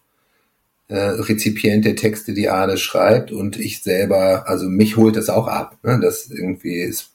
äh, 0.89 0.97
Rezipient 0.97 1.85
der 1.85 1.95
Texte, 1.95 2.33
die 2.33 2.49
Arne 2.49 2.77
schreibt 2.77 3.31
und 3.31 3.57
ich 3.57 3.81
selber, 3.81 4.49
also 4.49 4.67
mich 4.67 4.97
holt 4.97 5.15
das 5.15 5.29
auch 5.29 5.47
ab. 5.47 5.77
Ne? 5.83 5.99
Das 6.01 6.29
irgendwie 6.29 6.81
ist 6.81 7.11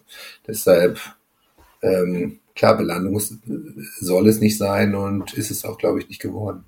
deshalb 0.46 0.98
ähm, 1.82 2.38
klar, 2.56 2.76
Belandung 2.76 3.20
soll 4.00 4.28
es 4.28 4.40
nicht 4.40 4.58
sein 4.58 4.94
und 4.94 5.34
ist 5.34 5.50
es 5.50 5.64
auch, 5.64 5.78
glaube 5.78 6.00
ich, 6.00 6.08
nicht 6.08 6.20
geworden. 6.20 6.64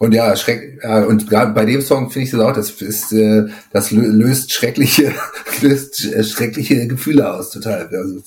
Und 0.00 0.14
ja, 0.14 0.34
schreck, 0.34 0.80
ja, 0.82 1.04
und 1.04 1.28
gerade 1.28 1.52
bei 1.52 1.66
dem 1.66 1.82
Song 1.82 2.08
finde 2.10 2.24
ich 2.24 2.30
das 2.30 2.40
auch, 2.40 2.54
das 2.54 2.70
ist, 2.80 3.12
äh, 3.12 3.48
das 3.70 3.90
löst 3.90 4.50
schreckliche, 4.50 5.12
löst 5.60 6.06
äh, 6.06 6.24
schreckliche 6.24 6.88
Gefühle 6.88 7.30
aus, 7.30 7.50
total. 7.50 7.86
Also, 7.94 8.18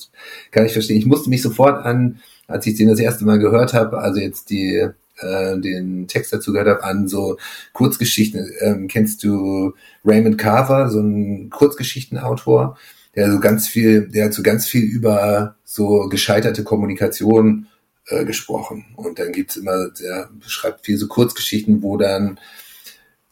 kann 0.52 0.68
ich 0.68 0.74
verstehen. 0.74 1.00
Ich 1.00 1.08
musste 1.08 1.32
mich 1.32 1.42
sofort 1.42 1.84
an, 1.84 2.20
als 2.48 2.68
ich 2.68 2.76
den 2.76 2.90
das 2.90 3.00
erste 3.00 3.26
Mal 3.26 3.40
gehört 3.40 3.74
habe, 3.74 3.98
also 3.98 4.20
jetzt 4.20 4.52
die, 4.52 4.88
äh, 5.18 5.60
den 5.60 6.08
Text 6.08 6.32
dazu 6.32 6.52
gehört 6.52 6.68
habe, 6.68 6.84
an 6.84 7.08
so 7.08 7.38
Kurzgeschichten. 7.74 8.52
Ähm, 8.60 8.88
kennst 8.88 9.24
du 9.24 9.74
Raymond 10.06 10.38
Carver, 10.38 10.92
so 10.92 11.00
ein 11.00 11.50
Kurzgeschichtenautor, 11.50 12.78
der 13.16 13.32
so 13.32 13.40
ganz 13.40 13.68
viel, 13.68 14.10
der 14.10 14.26
hat 14.26 14.36
so 14.36 14.44
ganz 14.44 14.68
viel 14.68 14.84
über 14.84 15.56
so 15.64 16.08
gescheiterte 16.08 16.64
Kommunikation 16.64 17.66
äh, 18.08 18.26
gesprochen. 18.26 18.86
Und 18.96 19.20
dann 19.20 19.32
gibt's 19.32 19.56
immer, 19.56 19.90
der 19.90 20.30
beschreibt 20.34 20.86
viel 20.86 20.98
so 20.98 21.08
Kurzgeschichten, 21.08 21.82
wo 21.82 21.98
dann, 21.98 22.40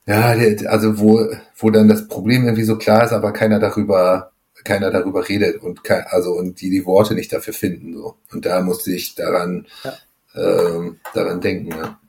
ja, 0.06 0.36
also 0.68 1.00
wo, 1.00 1.28
wo 1.58 1.70
dann 1.70 1.88
das 1.88 2.08
Problem 2.08 2.46
irgendwie 2.46 2.64
so 2.64 2.78
klar 2.78 3.04
ist, 3.04 3.12
aber 3.12 3.34
keiner 3.34 3.60
darüber, 3.60 4.32
keiner 4.64 4.92
darüber 4.92 5.28
redet 5.28 5.62
und 5.62 5.84
kein, 5.84 6.06
also 6.08 6.32
und 6.34 6.62
die 6.62 6.70
die 6.70 6.86
Worte 6.86 7.16
nicht 7.16 7.34
dafür 7.34 7.54
finden 7.54 7.94
so. 7.94 8.16
Und 8.32 8.46
da 8.46 8.62
musste 8.62 8.94
ich 8.94 9.16
daran, 9.16 9.68
ja. 9.84 9.94
ähm, 10.36 11.00
daran 11.14 11.42
denken. 11.42 11.72
Ja. 11.72 12.00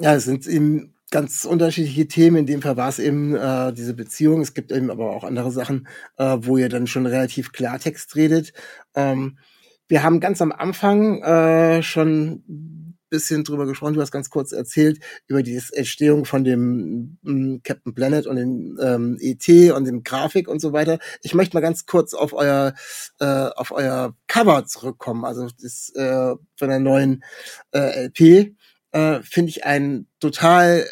ja, 0.00 0.14
es 0.14 0.24
sind 0.24 0.46
eben 0.46 0.94
ganz 1.10 1.44
unterschiedliche 1.44 2.06
Themen. 2.06 2.38
In 2.38 2.46
dem 2.46 2.62
Fall 2.62 2.76
war 2.76 2.88
es 2.88 2.98
eben 2.98 3.34
äh, 3.34 3.72
diese 3.72 3.94
Beziehung. 3.94 4.40
Es 4.40 4.54
gibt 4.54 4.72
eben 4.72 4.90
aber 4.90 5.10
auch 5.10 5.24
andere 5.24 5.50
Sachen, 5.50 5.88
äh, 6.16 6.36
wo 6.40 6.56
ihr 6.56 6.68
dann 6.68 6.86
schon 6.86 7.06
relativ 7.06 7.52
Klartext 7.52 8.14
redet. 8.16 8.52
Ähm, 8.94 9.38
wir 9.88 10.02
haben 10.02 10.20
ganz 10.20 10.40
am 10.40 10.52
Anfang 10.52 11.22
äh, 11.22 11.82
schon 11.82 12.44
bisschen 13.10 13.44
drüber 13.44 13.66
gesprochen, 13.66 13.94
du 13.94 14.00
hast 14.00 14.12
ganz 14.12 14.30
kurz 14.30 14.52
erzählt 14.52 15.00
über 15.26 15.42
die 15.42 15.60
Entstehung 15.72 16.24
von 16.24 16.44
dem 16.44 17.18
ähm, 17.26 17.60
Captain 17.64 17.94
Planet 17.94 18.26
und 18.26 18.36
dem 18.36 18.78
ähm, 18.82 19.16
ET 19.20 19.72
und 19.72 19.86
dem 19.86 20.02
Grafik 20.02 20.48
und 20.48 20.60
so 20.60 20.72
weiter. 20.72 20.98
Ich 21.22 21.34
möchte 21.34 21.56
mal 21.56 21.60
ganz 21.60 21.86
kurz 21.86 22.14
auf 22.14 22.32
euer 22.32 22.74
äh, 23.20 23.24
auf 23.24 23.70
euer 23.70 24.14
Cover 24.26 24.66
zurückkommen, 24.66 25.24
also 25.24 25.48
das 25.60 25.90
äh, 25.94 26.34
von 26.56 26.68
der 26.68 26.80
neuen 26.80 27.24
äh, 27.72 28.06
LP 28.06 28.54
äh, 28.92 29.22
finde 29.22 29.50
ich 29.50 29.64
ein 29.64 30.06
total 30.20 30.86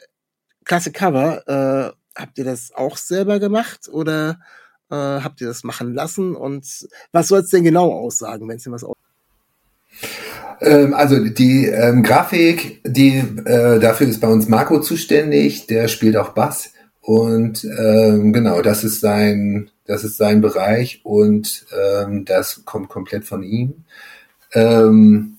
klasse 0.64 0.92
Cover. 0.92 1.46
Äh, 1.46 1.96
habt 2.18 2.38
ihr 2.38 2.44
das 2.44 2.72
auch 2.72 2.96
selber 2.96 3.38
gemacht 3.38 3.88
oder 3.90 4.40
äh, 4.90 4.94
habt 4.94 5.40
ihr 5.40 5.46
das 5.48 5.64
machen 5.64 5.94
lassen? 5.94 6.34
Und 6.34 6.88
was 7.12 7.28
soll 7.28 7.40
es 7.40 7.50
denn 7.50 7.64
genau 7.64 7.92
aussagen, 7.92 8.48
wenn 8.48 8.56
es 8.56 8.64
denn 8.64 8.72
was 8.72 8.84
aus 8.84 8.94
ähm, 10.60 10.94
also 10.94 11.22
die 11.22 11.66
ähm, 11.66 12.02
Grafik, 12.02 12.80
die 12.84 13.18
äh, 13.18 13.78
dafür 13.78 14.08
ist 14.08 14.20
bei 14.20 14.28
uns 14.28 14.48
Marco 14.48 14.80
zuständig, 14.80 15.66
der 15.66 15.88
spielt 15.88 16.16
auch 16.16 16.30
Bass 16.30 16.70
und 17.06 17.64
ähm, 17.64 18.32
genau, 18.32 18.62
das 18.62 18.82
ist 18.82 19.00
sein, 19.00 19.70
das 19.84 20.02
ist 20.02 20.16
sein 20.16 20.40
Bereich 20.40 21.00
und 21.04 21.66
ähm, 21.78 22.24
das 22.24 22.64
kommt 22.64 22.88
komplett 22.88 23.24
von 23.24 23.42
ihm. 23.42 23.84
Ähm, 24.52 25.38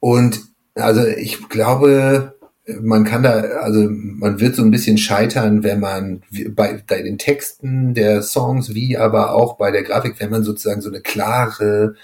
und 0.00 0.40
also 0.74 1.04
ich 1.04 1.48
glaube, 1.48 2.33
man 2.80 3.04
kann 3.04 3.22
da, 3.22 3.40
also 3.60 3.88
man 3.90 4.40
wird 4.40 4.56
so 4.56 4.62
ein 4.62 4.70
bisschen 4.70 4.96
scheitern, 4.96 5.62
wenn 5.62 5.80
man 5.80 6.22
bei, 6.50 6.82
bei 6.86 7.02
den 7.02 7.18
Texten 7.18 7.94
der 7.94 8.22
Songs, 8.22 8.74
wie 8.74 8.96
aber 8.96 9.34
auch 9.34 9.56
bei 9.56 9.70
der 9.70 9.82
Grafik, 9.82 10.18
wenn 10.18 10.30
man 10.30 10.44
sozusagen 10.44 10.80
so 10.80 10.88
eine 10.88 11.00
klare, 11.00 11.94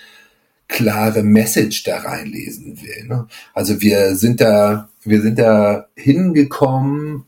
klare 0.69 1.23
Message 1.23 1.85
da 1.85 1.99
reinlesen 1.99 2.79
will. 2.83 3.09
Ne? 3.09 3.27
Also 3.55 3.81
wir 3.81 4.17
sind 4.17 4.41
da, 4.41 4.91
wir 5.03 5.23
sind 5.23 5.39
da 5.39 5.89
hingekommen, 5.95 7.25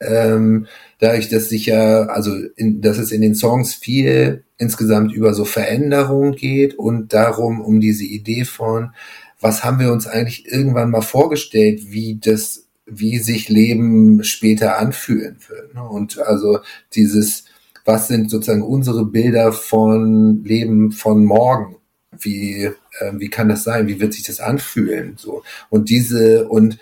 ähm, 0.00 0.66
dadurch, 0.98 1.28
dass 1.28 1.50
sich 1.50 1.66
ja, 1.66 2.04
also 2.06 2.34
in, 2.56 2.80
dass 2.80 2.96
es 2.96 3.12
in 3.12 3.20
den 3.20 3.34
Songs 3.34 3.74
viel 3.74 4.44
insgesamt 4.56 5.12
über 5.12 5.34
so 5.34 5.44
Veränderung 5.44 6.32
geht 6.32 6.74
und 6.74 7.12
darum, 7.12 7.60
um 7.60 7.80
diese 7.80 8.04
Idee 8.04 8.44
von, 8.44 8.92
was 9.40 9.64
haben 9.64 9.78
wir 9.80 9.92
uns 9.92 10.06
eigentlich 10.06 10.50
irgendwann 10.50 10.90
mal 10.90 11.02
vorgestellt, 11.02 11.90
wie 11.90 12.18
das, 12.22 12.66
wie 12.90 13.18
sich 13.18 13.48
Leben 13.48 14.24
später 14.24 14.78
anfühlen 14.78 15.36
wird. 15.48 15.74
Ne? 15.74 15.82
Und 15.82 16.18
also 16.18 16.60
dieses, 16.94 17.44
was 17.84 18.08
sind 18.08 18.30
sozusagen 18.30 18.62
unsere 18.62 19.06
Bilder 19.06 19.52
von 19.52 20.44
Leben 20.44 20.92
von 20.92 21.24
morgen? 21.24 21.76
Wie, 22.18 22.64
äh, 22.64 23.12
wie 23.14 23.28
kann 23.28 23.48
das 23.48 23.64
sein? 23.64 23.86
Wie 23.86 24.00
wird 24.00 24.12
sich 24.12 24.24
das 24.24 24.40
anfühlen? 24.40 25.14
So. 25.16 25.42
Und 25.70 25.88
diese, 25.88 26.48
und 26.48 26.78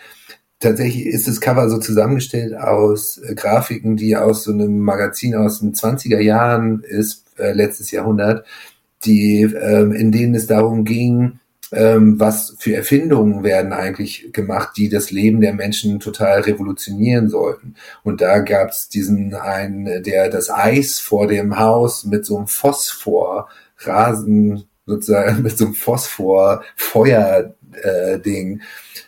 tatsächlich 0.59 1.07
ist 1.07 1.29
das 1.29 1.41
Cover 1.41 1.69
so 1.69 1.79
zusammengestellt 1.79 2.55
aus 2.55 3.19
äh, 3.19 3.35
Grafiken, 3.35 3.97
die 3.97 4.17
aus 4.17 4.45
so 4.45 4.53
einem 4.53 4.81
Magazin 4.81 5.35
aus 5.35 5.61
den 5.61 5.75
20er 5.75 6.21
Jahren 6.21 6.83
ist, 6.83 7.27
äh, 7.39 7.53
letztes 7.53 7.91
Jahrhundert, 7.91 8.47
die, 9.05 9.43
ähm, 9.43 9.93
in 9.93 10.11
denen 10.11 10.35
es 10.35 10.47
darum 10.47 10.85
ging, 10.85 11.39
ähm, 11.73 12.19
was 12.19 12.57
für 12.59 12.75
Erfindungen 12.75 13.45
werden 13.45 13.73
eigentlich 13.73 14.33
gemacht, 14.33 14.71
die 14.77 14.89
das 14.89 15.11
Leben 15.11 15.41
der 15.41 15.53
Menschen 15.53 15.99
total 16.01 16.41
revolutionieren 16.41 17.29
sollten. 17.29 17.75
Und 18.03 18.21
da 18.21 18.39
gab 18.39 18.71
es 18.71 18.89
diesen 18.89 19.35
einen, 19.35 20.03
der 20.03 20.31
das 20.31 20.51
Eis 20.51 20.99
vor 20.99 21.27
dem 21.27 21.59
Haus 21.59 22.05
mit 22.05 22.25
so 22.25 22.39
einem 22.39 22.47
Phosphor-Rasen 22.47 24.65
sozusagen 24.87 25.43
mit 25.47 25.59
so 25.59 25.67
einem 25.67 25.75
Phosphor-Feuer-Ding 25.75 28.61
äh, 28.61 28.63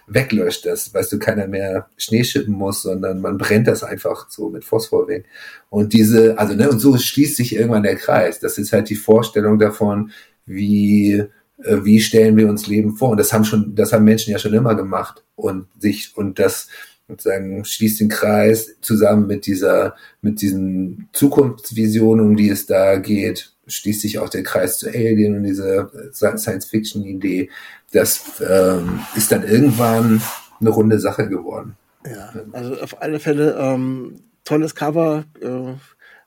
weglöscht, 0.06 0.66
dass, 0.66 0.92
weißt 0.92 1.12
du, 1.12 1.18
keiner 1.18 1.46
mehr 1.46 1.88
Schnee 1.96 2.24
schippen 2.24 2.54
muss, 2.54 2.82
sondern 2.82 3.22
man 3.22 3.38
brennt 3.38 3.68
das 3.68 3.82
einfach 3.82 4.28
so 4.28 4.50
mit 4.50 4.64
Phosphor 4.64 5.08
weg. 5.08 5.24
Und 5.70 5.94
diese, 5.94 6.38
also, 6.38 6.54
ne, 6.54 6.68
und 6.68 6.80
so 6.80 6.98
schließt 6.98 7.36
sich 7.36 7.54
irgendwann 7.54 7.84
der 7.84 7.96
Kreis. 7.96 8.38
Das 8.40 8.58
ist 8.58 8.72
halt 8.72 8.90
die 8.90 8.96
Vorstellung 8.96 9.58
davon, 9.58 10.10
wie 10.44 11.24
wie 11.64 12.00
stellen 12.00 12.36
wir 12.36 12.48
uns 12.48 12.66
Leben 12.66 12.96
vor? 12.96 13.10
Und 13.10 13.18
das 13.18 13.32
haben 13.32 13.44
schon, 13.44 13.74
das 13.74 13.92
haben 13.92 14.04
Menschen 14.04 14.32
ja 14.32 14.38
schon 14.38 14.54
immer 14.54 14.74
gemacht 14.74 15.24
und 15.34 15.66
sich 15.78 16.16
und 16.16 16.38
das 16.38 16.68
sozusagen 17.08 17.64
schließt 17.64 18.00
den 18.00 18.08
Kreis 18.08 18.76
zusammen 18.80 19.26
mit 19.26 19.46
dieser, 19.46 19.96
mit 20.22 20.40
diesen 20.40 21.08
Zukunftsvisionen, 21.12 22.24
um 22.24 22.36
die 22.36 22.48
es 22.48 22.66
da 22.66 22.96
geht, 22.96 23.52
schließt 23.66 24.00
sich 24.00 24.18
auch 24.18 24.28
der 24.28 24.42
Kreis 24.42 24.78
zu 24.78 24.88
Alien 24.88 25.36
und 25.36 25.42
diese 25.42 25.90
Science-Fiction-Idee. 26.12 27.50
Das 27.92 28.40
ähm, 28.48 29.00
ist 29.16 29.32
dann 29.32 29.46
irgendwann 29.46 30.22
eine 30.60 30.70
runde 30.70 30.98
Sache 30.98 31.28
geworden. 31.28 31.76
Ja, 32.06 32.32
also 32.52 32.80
auf 32.80 33.02
alle 33.02 33.20
Fälle 33.20 33.56
ähm, 33.58 34.20
tolles 34.44 34.74
Cover. 34.74 35.24
Äh, 35.40 35.74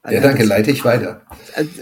ja, 0.09 0.19
danke, 0.19 0.43
leite 0.43 0.69
ich 0.69 0.83
weiter. 0.83 1.21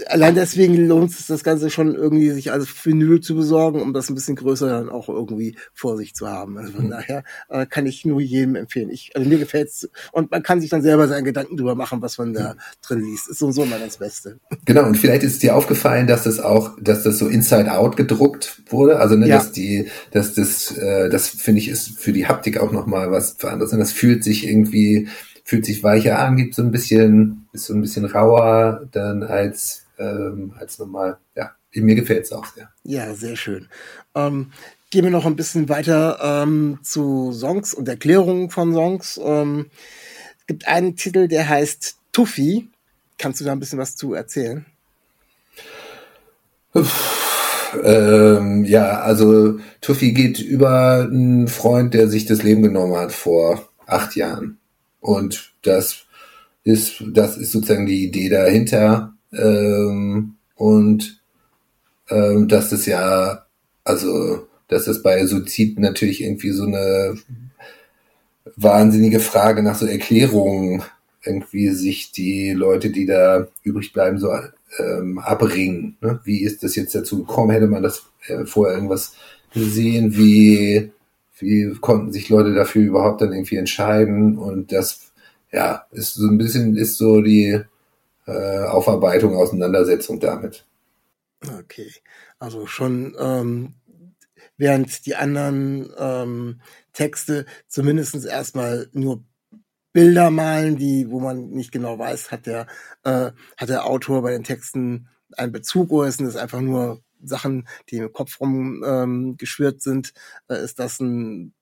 Allein 0.06 0.36
deswegen 0.36 0.76
lohnt 0.86 1.10
es 1.10 1.26
das 1.26 1.42
Ganze 1.42 1.70
schon 1.70 1.96
irgendwie, 1.96 2.30
sich 2.30 2.52
als 2.52 2.68
Vinyl 2.84 3.20
zu 3.20 3.34
besorgen, 3.34 3.82
um 3.82 3.92
das 3.92 4.08
ein 4.08 4.14
bisschen 4.14 4.36
größer 4.36 4.68
dann 4.68 4.90
auch 4.90 5.08
irgendwie 5.08 5.56
vor 5.74 5.96
sich 5.96 6.14
zu 6.14 6.28
haben. 6.28 6.56
Also 6.56 6.74
von 6.74 6.86
mhm. 6.86 6.90
daher 6.90 7.24
äh, 7.48 7.66
kann 7.66 7.84
ich 7.84 8.04
nur 8.04 8.20
jedem 8.20 8.54
empfehlen. 8.54 8.90
Ich, 8.90 9.10
also 9.16 9.28
mir 9.28 9.38
gefällt's 9.38 9.88
und 10.12 10.30
man 10.30 10.44
kann 10.44 10.60
sich 10.60 10.70
dann 10.70 10.82
selber 10.82 11.08
seinen 11.08 11.24
Gedanken 11.24 11.56
drüber 11.56 11.74
machen, 11.74 12.00
was 12.00 12.16
man 12.16 12.32
da 12.32 12.54
mhm. 12.54 12.58
drin 12.86 13.00
liest. 13.00 13.28
Ist 13.28 13.40
sowieso 13.40 13.64
immer 13.64 13.80
das 13.80 13.96
Beste. 13.96 14.38
Genau, 14.66 14.84
und 14.84 14.96
vielleicht 14.96 15.24
ist 15.24 15.42
dir 15.42 15.56
aufgefallen, 15.56 16.06
dass 16.06 16.22
das 16.22 16.38
auch, 16.38 16.76
dass 16.80 17.02
das 17.02 17.18
so 17.18 17.26
Inside 17.26 17.72
Out 17.72 17.96
gedruckt 17.96 18.62
wurde. 18.68 19.00
Also 19.00 19.16
ne, 19.16 19.26
ja. 19.26 19.38
dass 19.38 19.50
die, 19.50 19.88
dass 20.12 20.34
das, 20.34 20.76
äh, 20.78 21.08
das 21.10 21.26
finde 21.26 21.60
ich 21.60 21.68
ist 21.68 21.98
für 21.98 22.12
die 22.12 22.28
Haptik 22.28 22.58
auch 22.58 22.70
nochmal 22.70 23.10
was 23.10 23.34
für 23.36 23.50
anderes. 23.50 23.72
Und 23.72 23.80
das 23.80 23.90
fühlt 23.90 24.22
sich 24.22 24.46
irgendwie 24.46 25.08
fühlt 25.44 25.66
sich 25.66 25.82
weicher 25.82 26.20
an, 26.20 26.36
gibt 26.36 26.54
so 26.54 26.62
ein 26.62 26.70
bisschen, 26.70 27.41
ist 27.52 27.66
so 27.66 27.74
ein 27.74 27.80
bisschen 27.80 28.04
rauer 28.04 28.88
dann 28.90 29.22
als, 29.22 29.86
äh, 29.98 30.04
ähm, 30.04 30.54
als 30.58 30.78
normal. 30.78 31.18
Ja, 31.36 31.52
mir 31.74 31.94
gefällt 31.94 32.24
es 32.24 32.32
auch 32.32 32.46
sehr. 32.46 32.70
Ja, 32.84 33.14
sehr 33.14 33.36
schön. 33.36 33.68
Ähm, 34.14 34.52
gehen 34.90 35.04
wir 35.04 35.10
noch 35.10 35.26
ein 35.26 35.36
bisschen 35.36 35.68
weiter 35.68 36.18
ähm, 36.22 36.78
zu 36.82 37.32
Songs 37.32 37.74
und 37.74 37.88
Erklärungen 37.88 38.50
von 38.50 38.72
Songs. 38.72 39.20
Ähm, 39.22 39.66
es 40.40 40.46
gibt 40.46 40.66
einen 40.66 40.96
Titel, 40.96 41.28
der 41.28 41.48
heißt 41.48 41.96
Tuffy. 42.12 42.68
Kannst 43.18 43.40
du 43.40 43.44
da 43.44 43.52
ein 43.52 43.60
bisschen 43.60 43.78
was 43.78 43.96
zu 43.96 44.14
erzählen? 44.14 44.66
Ähm, 47.84 48.64
ja, 48.64 49.00
also 49.00 49.58
Tuffy 49.80 50.12
geht 50.12 50.40
über 50.40 51.08
einen 51.10 51.48
Freund, 51.48 51.94
der 51.94 52.08
sich 52.08 52.26
das 52.26 52.42
Leben 52.42 52.62
genommen 52.62 52.96
hat 52.96 53.12
vor 53.12 53.68
acht 53.86 54.16
Jahren. 54.16 54.58
Und 55.00 55.52
das 55.62 56.06
ist, 56.64 57.02
das 57.12 57.36
ist 57.36 57.52
sozusagen 57.52 57.86
die 57.86 58.04
Idee 58.04 58.28
dahinter. 58.28 59.14
Ähm, 59.32 60.34
und 60.56 61.20
ähm, 62.08 62.48
dass 62.48 62.70
das 62.70 62.86
ja, 62.86 63.46
also, 63.84 64.46
dass 64.68 64.84
das 64.84 65.02
bei 65.02 65.24
Suizid 65.26 65.78
natürlich 65.78 66.22
irgendwie 66.22 66.50
so 66.50 66.64
eine 66.64 67.16
wahnsinnige 68.56 69.20
Frage 69.20 69.62
nach 69.62 69.76
so 69.76 69.86
Erklärungen 69.86 70.82
irgendwie 71.24 71.70
sich 71.70 72.12
die 72.12 72.50
Leute, 72.50 72.90
die 72.90 73.06
da 73.06 73.46
übrig 73.62 73.92
bleiben, 73.92 74.18
so 74.18 74.30
ähm, 74.78 75.18
abringen. 75.18 75.96
Ne? 76.00 76.20
Wie 76.24 76.42
ist 76.42 76.62
das 76.62 76.74
jetzt 76.74 76.94
dazu 76.94 77.18
gekommen? 77.18 77.50
Hätte 77.50 77.68
man 77.68 77.82
das 77.82 78.04
äh, 78.26 78.44
vorher 78.44 78.74
irgendwas 78.74 79.14
gesehen? 79.52 80.16
Wie, 80.16 80.90
wie 81.38 81.74
konnten 81.80 82.12
sich 82.12 82.28
Leute 82.28 82.54
dafür 82.54 82.82
überhaupt 82.82 83.20
dann 83.20 83.32
irgendwie 83.32 83.56
entscheiden? 83.56 84.36
Und 84.36 84.72
das, 84.72 85.11
ja, 85.52 85.86
ist 85.90 86.14
so 86.14 86.26
ein 86.26 86.38
bisschen, 86.38 86.76
ist 86.76 86.96
so 86.96 87.20
die 87.20 87.60
äh, 88.26 88.64
Aufarbeitung, 88.64 89.36
Auseinandersetzung 89.36 90.20
damit. 90.20 90.64
Okay, 91.58 91.90
also 92.38 92.66
schon 92.66 93.16
ähm, 93.18 93.74
während 94.56 95.06
die 95.06 95.16
anderen 95.16 95.92
ähm, 95.98 96.60
Texte 96.92 97.46
zumindestens 97.68 98.24
erstmal 98.24 98.88
nur 98.92 99.24
Bilder 99.92 100.30
malen, 100.30 100.76
die, 100.76 101.10
wo 101.10 101.20
man 101.20 101.50
nicht 101.50 101.72
genau 101.72 101.98
weiß, 101.98 102.30
hat 102.30 102.46
der, 102.46 102.66
äh, 103.04 103.32
hat 103.56 103.68
der 103.68 103.84
Autor 103.84 104.22
bei 104.22 104.30
den 104.30 104.44
Texten 104.44 105.08
einen 105.36 105.52
Bezug 105.52 105.90
oder 105.90 106.10
sind 106.10 106.26
es 106.26 106.36
einfach 106.36 106.60
nur 106.60 107.02
Sachen, 107.22 107.68
die 107.90 107.98
im 107.98 108.12
Kopf 108.12 108.40
rum 108.40 108.82
ähm, 108.86 109.36
sind? 109.78 110.14
Äh, 110.48 110.64
ist 110.64 110.78
das 110.78 111.00
ein, 111.00 111.54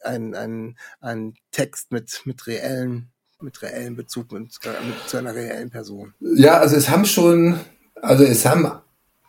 ein, 0.00 0.34
ein, 0.34 0.78
ein 1.00 1.34
Text 1.50 1.90
mit, 1.90 2.22
mit 2.24 2.46
reellen, 2.46 3.10
mit 3.42 3.62
reellen 3.62 3.96
Bezug 3.96 4.32
mit, 4.32 4.42
mit 4.42 5.08
zu 5.08 5.16
einer 5.16 5.34
reellen 5.34 5.70
Person? 5.70 6.14
Ja, 6.20 6.58
also 6.58 6.76
es 6.76 6.88
haben 6.88 7.04
schon, 7.04 7.58
also 8.00 8.24
es 8.24 8.46
haben 8.46 8.70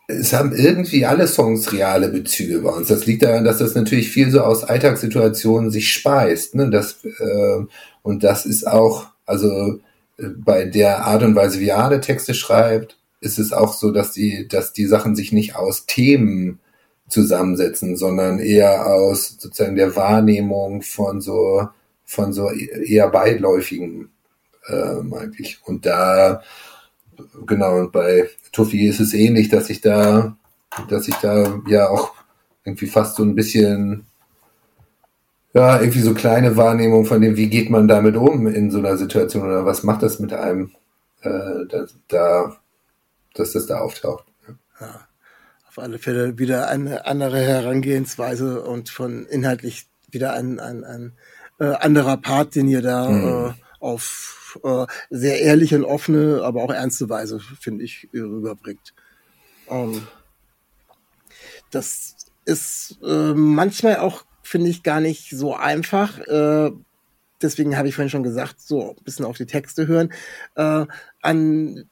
es 0.06 0.32
haben 0.32 0.52
irgendwie 0.54 1.06
alle 1.06 1.26
Songs 1.26 1.72
reale 1.72 2.08
Bezüge 2.08 2.60
bei 2.60 2.70
uns. 2.70 2.88
Das 2.88 3.06
liegt 3.06 3.22
daran, 3.22 3.44
dass 3.44 3.58
das 3.58 3.74
natürlich 3.74 4.10
viel 4.10 4.30
so 4.30 4.42
aus 4.42 4.64
Alltagssituationen 4.64 5.70
sich 5.70 5.90
speist. 5.90 6.54
Ne? 6.54 6.68
Das, 6.70 7.04
äh, 7.04 7.64
und 8.02 8.22
das 8.22 8.44
ist 8.44 8.66
auch, 8.66 9.06
also 9.24 9.78
äh, 10.18 10.28
bei 10.36 10.66
der 10.66 11.06
Art 11.06 11.22
und 11.22 11.34
Weise, 11.34 11.60
wie 11.60 11.72
Ade 11.72 12.00
Texte 12.00 12.34
schreibt, 12.34 12.98
ist 13.20 13.38
es 13.38 13.52
auch 13.54 13.72
so, 13.72 13.92
dass 13.92 14.12
die, 14.12 14.46
dass 14.46 14.74
die 14.74 14.84
Sachen 14.84 15.16
sich 15.16 15.32
nicht 15.32 15.56
aus 15.56 15.86
Themen 15.86 16.60
zusammensetzen, 17.08 17.96
sondern 17.96 18.38
eher 18.38 18.86
aus 18.86 19.36
sozusagen 19.38 19.76
der 19.76 19.96
Wahrnehmung 19.96 20.82
von 20.82 21.22
so, 21.22 21.68
von 22.04 22.32
so 22.32 22.50
eher 22.50 23.08
beiläufigen 23.08 24.10
ähm, 24.68 25.12
eigentlich. 25.14 25.58
Und 25.64 25.86
da, 25.86 26.42
genau, 27.46 27.78
und 27.78 27.92
bei 27.92 28.28
Tuffy 28.52 28.86
ist 28.86 29.00
es 29.00 29.14
ähnlich, 29.14 29.48
dass 29.48 29.70
ich 29.70 29.80
da, 29.80 30.36
dass 30.88 31.08
ich 31.08 31.14
da 31.16 31.60
ja 31.66 31.88
auch 31.88 32.14
irgendwie 32.64 32.86
fast 32.86 33.16
so 33.16 33.22
ein 33.22 33.34
bisschen 33.34 34.06
ja, 35.54 35.80
irgendwie 35.80 36.00
so 36.00 36.14
kleine 36.14 36.56
Wahrnehmung 36.56 37.04
von 37.06 37.20
dem, 37.20 37.36
wie 37.36 37.48
geht 37.48 37.70
man 37.70 37.86
damit 37.86 38.16
um 38.16 38.48
in 38.48 38.72
so 38.72 38.78
einer 38.78 38.96
Situation 38.96 39.44
oder 39.44 39.64
was 39.64 39.84
macht 39.84 40.02
das 40.02 40.18
mit 40.18 40.32
einem, 40.32 40.72
äh, 41.22 41.66
da, 41.68 41.86
da, 42.08 42.56
dass 43.34 43.52
das 43.52 43.66
da 43.66 43.78
auftaucht. 43.78 44.24
Ja. 44.48 44.54
ja. 44.80 45.08
auf 45.68 45.78
alle 45.78 46.00
Fälle 46.00 46.38
wieder 46.38 46.68
eine 46.68 47.06
andere 47.06 47.40
Herangehensweise 47.40 48.62
und 48.62 48.90
von 48.90 49.26
inhaltlich 49.26 49.86
wieder 50.10 50.32
ein, 50.32 50.58
ein, 50.58 50.82
ein 50.82 51.12
äh, 51.58 51.64
anderer 51.64 52.16
Part, 52.16 52.54
den 52.54 52.68
ihr 52.68 52.82
da 52.82 53.08
mhm. 53.08 53.50
äh, 53.50 53.52
auf 53.80 54.58
äh, 54.62 54.86
sehr 55.10 55.40
ehrliche 55.40 55.76
und 55.76 55.84
offene, 55.84 56.42
aber 56.42 56.62
auch 56.62 56.70
ernste 56.70 57.08
Weise, 57.08 57.40
finde 57.60 57.84
ich, 57.84 58.08
rüberbringt. 58.12 58.94
Ähm, 59.68 60.06
das 61.70 62.16
ist 62.44 62.98
äh, 63.02 63.34
manchmal 63.34 63.96
auch 63.96 64.24
finde 64.44 64.70
ich 64.70 64.82
gar 64.82 65.00
nicht 65.00 65.30
so 65.30 65.56
einfach. 65.56 66.18
Äh, 66.20 66.70
deswegen 67.42 67.76
habe 67.76 67.88
ich 67.88 67.94
vorhin 67.94 68.10
schon 68.10 68.22
gesagt, 68.22 68.60
so 68.60 68.90
ein 68.90 69.04
bisschen 69.04 69.24
auf 69.24 69.36
die 69.36 69.46
Texte 69.46 69.86
hören. 69.86 70.12
Äh, 70.54 70.86
an 71.22 71.88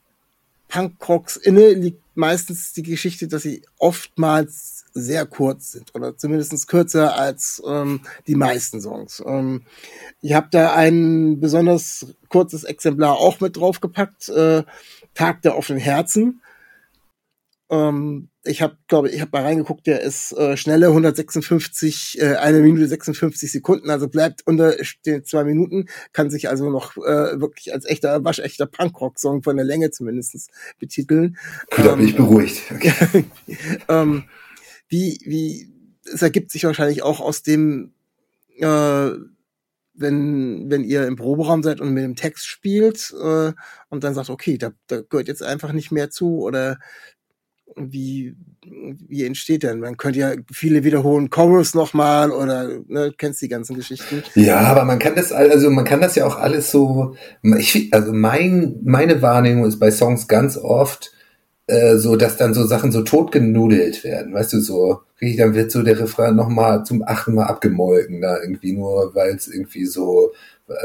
Punkrocks 0.72 1.36
inne 1.36 1.74
liegt 1.74 2.00
meistens 2.14 2.72
die 2.72 2.82
Geschichte, 2.82 3.28
dass 3.28 3.42
sie 3.42 3.62
oftmals 3.78 4.86
sehr 4.94 5.26
kurz 5.26 5.72
sind 5.72 5.94
oder 5.94 6.16
zumindest 6.16 6.66
kürzer 6.66 7.14
als 7.16 7.62
ähm, 7.66 8.00
die 8.26 8.34
meisten 8.34 8.80
Songs. 8.80 9.22
Ähm, 9.24 9.62
ich 10.22 10.32
habe 10.32 10.48
da 10.50 10.74
ein 10.74 11.40
besonders 11.40 12.06
kurzes 12.28 12.64
Exemplar 12.64 13.18
auch 13.18 13.40
mit 13.40 13.56
draufgepackt, 13.56 14.30
äh, 14.30 14.64
Tag 15.14 15.42
der 15.42 15.56
offenen 15.56 15.80
Herzen. 15.80 16.40
Ähm, 17.72 18.28
ich 18.44 18.60
habe, 18.60 18.76
glaube 18.86 19.08
ich, 19.08 19.22
habe 19.22 19.30
mal 19.32 19.44
reingeguckt, 19.44 19.86
der 19.86 20.02
ist 20.02 20.32
äh, 20.32 20.58
schnelle 20.58 20.88
156, 20.88 22.20
äh, 22.20 22.36
eine 22.36 22.60
Minute 22.60 22.86
56 22.86 23.50
Sekunden, 23.50 23.88
also 23.88 24.08
bleibt 24.08 24.42
unter 24.46 24.76
den 25.06 25.24
zwei 25.24 25.44
Minuten, 25.44 25.86
kann 26.12 26.28
sich 26.28 26.50
also 26.50 26.68
noch 26.68 26.98
äh, 26.98 27.40
wirklich 27.40 27.72
als 27.72 27.86
echter, 27.86 28.22
waschechter 28.24 28.66
Punkrock-Song 28.66 29.42
von 29.42 29.56
der 29.56 29.64
Länge 29.64 29.90
zumindest 29.90 30.50
betiteln. 30.78 31.38
Gut, 31.74 31.86
da 31.86 31.94
bin 31.94 32.06
ich 32.06 32.18
ähm, 32.18 32.26
beruhigt. 32.26 32.60
Okay. 32.72 33.24
ähm, 33.88 34.24
wie, 34.88 35.18
wie, 35.24 35.72
es 36.12 36.20
ergibt 36.20 36.50
sich 36.50 36.64
wahrscheinlich 36.64 37.02
auch 37.02 37.20
aus 37.20 37.42
dem, 37.42 37.94
äh, 38.58 39.10
wenn, 39.94 40.70
wenn 40.70 40.84
ihr 40.84 41.06
im 41.06 41.16
Proberaum 41.16 41.62
seid 41.62 41.80
und 41.80 41.94
mit 41.94 42.04
dem 42.04 42.16
Text 42.16 42.46
spielt 42.46 43.14
äh, 43.18 43.52
und 43.88 44.04
dann 44.04 44.14
sagt, 44.14 44.28
okay, 44.28 44.58
da, 44.58 44.72
da 44.88 45.00
gehört 45.00 45.28
jetzt 45.28 45.42
einfach 45.42 45.72
nicht 45.72 45.90
mehr 45.90 46.10
zu 46.10 46.40
oder 46.40 46.78
wie, 47.76 48.34
wie 49.08 49.24
entsteht 49.24 49.62
denn? 49.62 49.80
Man 49.80 49.96
könnte 49.96 50.18
ja 50.18 50.32
viele 50.52 50.84
wiederholen 50.84 51.30
Chorus 51.30 51.74
nochmal 51.74 52.30
oder 52.30 52.80
ne, 52.86 53.12
kennst 53.16 53.42
die 53.42 53.48
ganzen 53.48 53.76
Geschichten. 53.76 54.22
Ja, 54.34 54.60
aber 54.60 54.84
man 54.84 54.98
kann 54.98 55.14
das 55.14 55.32
also 55.32 55.70
man 55.70 55.84
kann 55.84 56.00
das 56.00 56.14
ja 56.14 56.26
auch 56.26 56.38
alles 56.38 56.70
so. 56.70 57.16
Ich, 57.58 57.88
also 57.92 58.12
mein 58.12 58.76
meine 58.84 59.22
Wahrnehmung 59.22 59.66
ist 59.66 59.78
bei 59.78 59.90
Songs 59.90 60.28
ganz 60.28 60.56
oft 60.56 61.12
äh, 61.66 61.96
so, 61.96 62.16
dass 62.16 62.36
dann 62.36 62.54
so 62.54 62.64
Sachen 62.64 62.92
so 62.92 63.02
totgenudelt 63.02 64.04
werden, 64.04 64.34
weißt 64.34 64.52
du 64.52 64.60
so. 64.60 65.02
Dann 65.20 65.54
wird 65.54 65.70
so 65.70 65.82
der 65.82 65.98
Refrain 66.00 66.34
nochmal 66.34 66.84
zum 66.84 67.04
achten 67.06 67.34
Mal 67.34 67.46
abgemolken, 67.46 68.20
da 68.20 68.40
irgendwie 68.42 68.72
nur, 68.72 69.14
weil 69.14 69.36
es 69.36 69.46
irgendwie 69.46 69.86
so, 69.86 70.32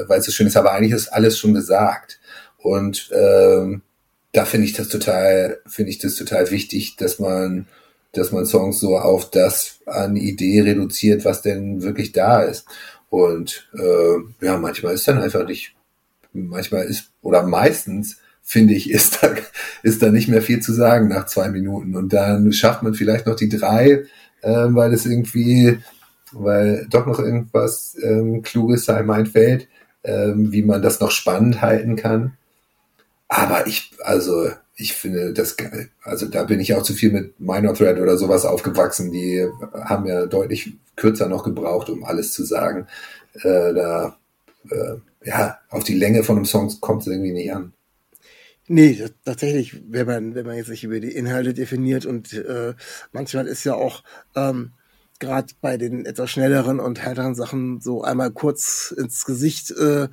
weil 0.08 0.20
es 0.20 0.26
so 0.26 0.32
schön 0.32 0.46
ist. 0.46 0.56
Aber 0.56 0.74
eigentlich 0.74 0.94
ist 0.94 1.08
alles 1.08 1.40
schon 1.40 1.56
gesagt. 1.56 2.20
Und 2.58 3.10
ähm, 3.14 3.82
da 4.34 4.46
finde 4.46 4.68
ich 4.68 4.74
das 4.74 4.90
total, 4.90 5.60
finde 5.68 5.92
ich 5.92 6.00
das 6.00 6.16
total 6.16 6.52
wichtig, 6.52 6.96
dass 6.98 7.20
man, 7.20 7.68
dass 8.14 8.32
man 8.32 8.46
Songs 8.46 8.80
so 8.80 8.98
auf 8.98 9.30
das 9.30 9.80
an 9.86 10.16
Idee 10.16 10.62
reduziert, 10.62 11.26
was 11.26 11.42
denn 11.42 11.82
wirklich 11.82 12.12
da 12.12 12.42
ist. 12.42 12.66
Und 13.10 13.70
äh, 13.74 14.46
ja, 14.46 14.58
manchmal 14.58 14.94
ist 14.94 15.08
dann 15.08 15.20
einfach 15.20 15.46
nicht, 15.46 15.76
manchmal 16.34 16.86
ist, 16.86 17.12
oder 17.22 17.44
meistens, 17.44 18.18
finde 18.44 18.74
ich, 18.74 18.90
ist 18.90 19.22
da, 19.22 19.36
ist 19.84 20.02
da 20.02 20.10
nicht 20.10 20.28
mehr 20.28 20.42
viel 20.42 20.62
zu 20.62 20.74
sagen 20.74 21.10
nach 21.10 21.26
zwei 21.26 21.50
Minuten. 21.50 21.96
Und 21.96 22.14
dann 22.14 22.52
schafft 22.54 22.84
man 22.84 22.94
vielleicht 22.94 23.28
noch 23.28 23.36
die 23.36 23.50
drei, 23.50 24.06
äh, 24.42 24.68
weil 24.70 24.94
es 24.94 25.06
irgendwie, 25.06 25.80
weil 26.32 26.88
doch 26.90 27.06
noch 27.06 27.20
irgendwas 27.20 27.96
ähm, 28.02 28.42
Kluges 28.42 28.90
einem 28.90 29.10
einfällt, 29.10 29.68
äh, 30.04 30.32
wie 30.36 30.64
man 30.64 30.82
das 30.82 31.00
noch 31.00 31.12
spannend 31.12 31.62
halten 31.62 31.96
kann. 31.96 32.38
Aber 33.28 33.68
ich, 33.68 33.92
also, 34.04 34.50
ich 34.76 34.94
finde 34.94 35.34
das 35.34 35.58
geil. 35.58 35.90
Also 36.04 36.28
da 36.28 36.44
bin 36.44 36.60
ich 36.60 36.74
auch 36.76 36.84
zu 36.84 36.94
viel 36.94 37.12
mit 37.12 37.40
Minor 37.40 37.74
Thread 37.74 38.00
oder 38.00 38.18
sowas 38.18 38.46
aufgewachsen. 38.46 39.12
Die 39.12 39.46
haben 39.74 40.06
ja 40.06 40.26
deutlich 40.28 40.74
kürzer 40.96 41.28
noch 41.28 41.44
gebraucht, 41.44 41.90
um 41.90 42.04
alles 42.04 42.32
zu 42.32 42.44
sagen. 42.44 42.88
Äh, 43.34 43.74
da, 43.74 44.18
äh, 44.70 44.96
ja, 45.26 45.60
auf 45.70 45.84
die 45.84 45.96
Länge 45.96 46.24
von 46.24 46.38
einem 46.38 46.46
Song 46.46 46.74
kommt 46.80 47.02
es 47.02 47.08
irgendwie 47.08 47.34
nicht 47.34 47.52
an. 47.54 47.74
Nee, 48.70 49.06
tatsächlich, 49.24 49.82
wenn 49.90 50.06
man, 50.06 50.36
wenn 50.36 50.46
man 50.46 50.58
jetzt 50.58 50.70
nicht 50.70 50.84
über 50.84 51.00
die 51.00 51.14
Inhalte 51.14 51.54
definiert 51.54 52.06
und 52.06 52.34
äh, 52.34 52.74
manchmal 53.14 53.48
ist 53.48 53.64
ja 53.64 53.74
auch 53.74 54.04
ähm, 54.36 54.74
gerade 55.20 55.54
bei 55.62 55.78
den 55.78 56.06
etwas 56.06 56.30
schnelleren 56.30 56.80
und 56.80 57.00
härteren 57.00 57.36
Sachen 57.36 57.82
so 57.82 58.04
einmal 58.04 58.32
kurz 58.32 58.94
ins 58.98 59.26
Gesicht 59.26 59.72
äh, 59.72 60.08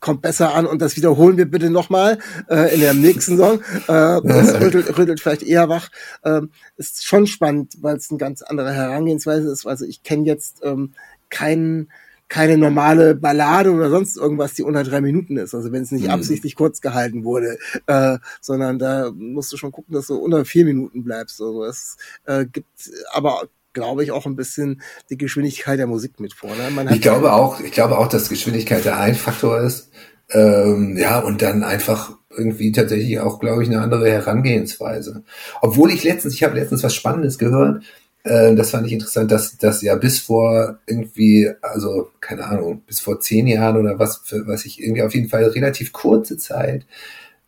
kommt 0.00 0.22
besser 0.22 0.54
an 0.54 0.66
und 0.66 0.80
das 0.82 0.96
wiederholen 0.96 1.36
wir 1.36 1.46
bitte 1.46 1.70
nochmal 1.70 2.18
äh, 2.48 2.74
in 2.74 2.80
der 2.80 2.94
nächsten 2.94 3.36
Song. 3.36 3.60
Äh, 3.88 4.20
das 4.22 4.60
rüttelt, 4.60 4.96
rüttelt 4.96 5.20
vielleicht 5.20 5.42
eher 5.42 5.68
wach. 5.68 5.88
Ähm, 6.24 6.50
ist 6.76 7.04
schon 7.04 7.26
spannend, 7.26 7.74
weil 7.80 7.96
es 7.96 8.10
eine 8.10 8.18
ganz 8.18 8.42
andere 8.42 8.72
Herangehensweise 8.72 9.50
ist. 9.50 9.66
Also 9.66 9.84
ich 9.84 10.02
kenne 10.02 10.24
jetzt 10.24 10.60
ähm, 10.62 10.92
keinen 11.28 11.88
keine 12.28 12.58
normale 12.58 13.14
Ballade 13.14 13.70
oder 13.70 13.88
sonst 13.88 14.16
irgendwas, 14.16 14.54
die 14.54 14.64
unter 14.64 14.82
drei 14.82 15.00
Minuten 15.00 15.36
ist. 15.36 15.54
Also 15.54 15.70
wenn 15.70 15.82
es 15.82 15.92
nicht 15.92 16.06
mhm. 16.06 16.10
absichtlich 16.10 16.56
kurz 16.56 16.80
gehalten 16.80 17.24
wurde, 17.24 17.58
äh, 17.86 18.18
sondern 18.40 18.78
da 18.78 19.12
musst 19.14 19.52
du 19.52 19.56
schon 19.56 19.70
gucken, 19.70 19.94
dass 19.94 20.08
du 20.08 20.16
unter 20.16 20.44
vier 20.44 20.64
Minuten 20.64 21.04
bleibst. 21.04 21.40
Also 21.40 21.64
es 21.64 21.96
äh, 22.24 22.44
gibt 22.46 22.90
aber 23.12 23.42
glaube 23.76 24.02
ich, 24.02 24.10
auch 24.10 24.24
ein 24.24 24.36
bisschen 24.36 24.80
die 25.10 25.18
Geschwindigkeit 25.18 25.78
der 25.78 25.86
Musik 25.86 26.18
mit 26.18 26.32
vor. 26.32 26.50
Ne? 26.56 26.90
ich 26.94 27.02
glaube 27.02 27.32
auch, 27.34 27.60
ich 27.60 27.72
glaube 27.72 27.98
auch, 27.98 28.08
dass 28.08 28.30
Geschwindigkeit 28.30 28.86
der 28.86 28.98
ein 28.98 29.14
Faktor 29.14 29.60
ist. 29.60 29.90
Ähm, 30.30 30.96
ja, 30.96 31.18
und 31.20 31.42
dann 31.42 31.62
einfach 31.62 32.16
irgendwie 32.34 32.72
tatsächlich 32.72 33.20
auch, 33.20 33.38
glaube 33.38 33.62
ich, 33.62 33.68
eine 33.68 33.82
andere 33.82 34.10
Herangehensweise. 34.10 35.24
Obwohl 35.60 35.90
ich 35.90 36.04
letztens, 36.04 36.32
ich 36.32 36.42
habe 36.42 36.58
letztens 36.58 36.82
was 36.82 36.94
Spannendes 36.94 37.36
gehört, 37.36 37.84
äh, 38.24 38.54
das 38.54 38.70
fand 38.70 38.86
ich 38.86 38.94
interessant, 38.94 39.30
dass 39.30 39.58
das 39.58 39.82
ja 39.82 39.94
bis 39.94 40.20
vor 40.20 40.78
irgendwie, 40.86 41.50
also 41.60 42.08
keine 42.20 42.46
Ahnung, 42.46 42.82
bis 42.86 43.00
vor 43.00 43.20
zehn 43.20 43.46
Jahren 43.46 43.76
oder 43.76 43.98
was, 43.98 44.22
für, 44.24 44.46
was 44.46 44.64
ich 44.64 44.82
irgendwie 44.82 45.02
auf 45.02 45.14
jeden 45.14 45.28
Fall 45.28 45.44
relativ 45.44 45.92
kurze 45.92 46.38
Zeit 46.38 46.86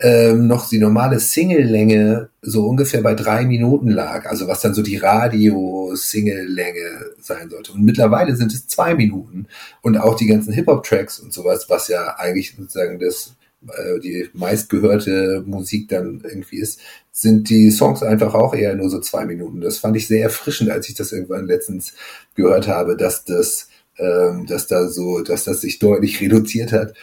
ähm, 0.01 0.47
noch 0.47 0.69
die 0.69 0.79
normale 0.79 1.19
Single-Länge 1.19 2.31
so 2.41 2.67
ungefähr 2.67 3.03
bei 3.03 3.15
drei 3.15 3.45
Minuten 3.45 3.89
lag, 3.89 4.27
also 4.27 4.47
was 4.47 4.61
dann 4.61 4.75
so 4.75 4.83
die 4.83 4.97
Radio-Single-Länge 4.97 7.15
sein 7.21 7.51
sollte. 7.51 7.73
Und 7.73 7.85
mittlerweile 7.85 8.37
sind 8.37 8.53
es 8.53 8.69
zwei 8.69 8.95
Minuten. 8.95 9.49
Und 9.83 9.99
auch 9.99 10.15
die 10.15 10.27
ganzen 10.27 10.53
Hip-Hop-Tracks 10.53 11.19
und 11.19 11.33
sowas, 11.33 11.67
was 11.69 11.89
ja 11.89 12.17
eigentlich 12.17 12.55
sozusagen 12.57 13.01
das 13.01 13.35
äh, 13.67 13.99
die 13.99 14.29
meistgehörte 14.35 15.43
Musik 15.45 15.89
dann 15.89 16.23
irgendwie 16.25 16.59
ist, 16.59 16.79
sind 17.11 17.51
die 17.51 17.73
Songs 17.73 18.05
einfach 18.05 18.35
auch 18.35 18.55
eher 18.55 18.77
nur 18.77 18.91
so 18.91 19.01
zwei 19.01 19.25
Minuten. 19.25 19.61
Das 19.61 19.79
fand 19.79 19.97
ich 19.97 20.07
sehr 20.07 20.23
erfrischend, 20.23 20.71
als 20.71 20.89
ich 20.89 20.95
das 20.95 21.11
irgendwann 21.11 21.47
letztens 21.47 21.95
gehört 22.37 22.69
habe, 22.69 22.97
dass 22.97 23.25
das, 23.25 23.69
ähm, 23.99 24.47
dass 24.47 24.69
da 24.69 24.87
so, 24.87 25.23
dass 25.23 25.43
das 25.43 25.63
sich 25.63 25.81
deutlich 25.81 26.21
reduziert 26.21 26.71
hat. 26.71 26.95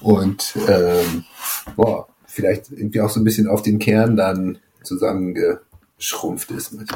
Und 0.00 0.54
ähm, 0.68 1.24
boah, 1.74 2.07
vielleicht 2.38 2.70
irgendwie 2.70 3.00
auch 3.00 3.10
so 3.10 3.18
ein 3.18 3.24
bisschen 3.24 3.48
auf 3.48 3.62
den 3.62 3.80
Kern 3.80 4.14
dann 4.14 4.58
zusammengeschrumpft 4.84 6.52
ist. 6.52 6.72
Mit. 6.72 6.88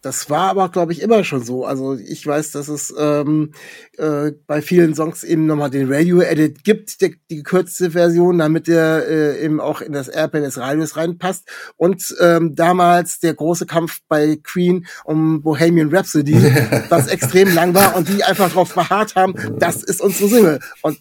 Das 0.00 0.30
war 0.30 0.48
aber, 0.48 0.70
glaube 0.70 0.92
ich, 0.92 1.02
immer 1.02 1.22
schon 1.24 1.44
so. 1.44 1.66
Also 1.66 1.94
ich 1.94 2.26
weiß, 2.26 2.52
dass 2.52 2.68
es 2.68 2.92
ähm, 2.98 3.52
äh, 3.98 4.32
bei 4.46 4.62
vielen 4.62 4.94
Songs 4.94 5.22
eben 5.24 5.44
nochmal 5.44 5.70
den 5.70 5.92
Radio-Edit 5.92 6.64
gibt, 6.64 7.02
die, 7.02 7.16
die 7.28 7.36
gekürzte 7.36 7.90
Version, 7.90 8.38
damit 8.38 8.66
der 8.66 9.06
äh, 9.06 9.44
eben 9.44 9.60
auch 9.60 9.82
in 9.82 9.92
das 9.92 10.08
Airplay 10.08 10.40
des 10.40 10.56
Radios 10.56 10.96
reinpasst. 10.96 11.46
Und 11.76 12.14
ähm, 12.20 12.54
damals 12.54 13.20
der 13.20 13.34
große 13.34 13.66
Kampf 13.66 14.00
bei 14.08 14.38
Queen 14.42 14.86
um 15.04 15.42
Bohemian 15.42 15.94
Rhapsody, 15.94 16.34
was 16.88 17.08
extrem 17.08 17.54
lang 17.54 17.74
war 17.74 17.94
und 17.94 18.08
die 18.08 18.24
einfach 18.24 18.48
darauf 18.48 18.74
beharrt 18.74 19.16
haben, 19.16 19.34
das 19.58 19.82
ist 19.82 20.00
unsere 20.00 20.30
Single. 20.30 20.60
Und 20.80 20.98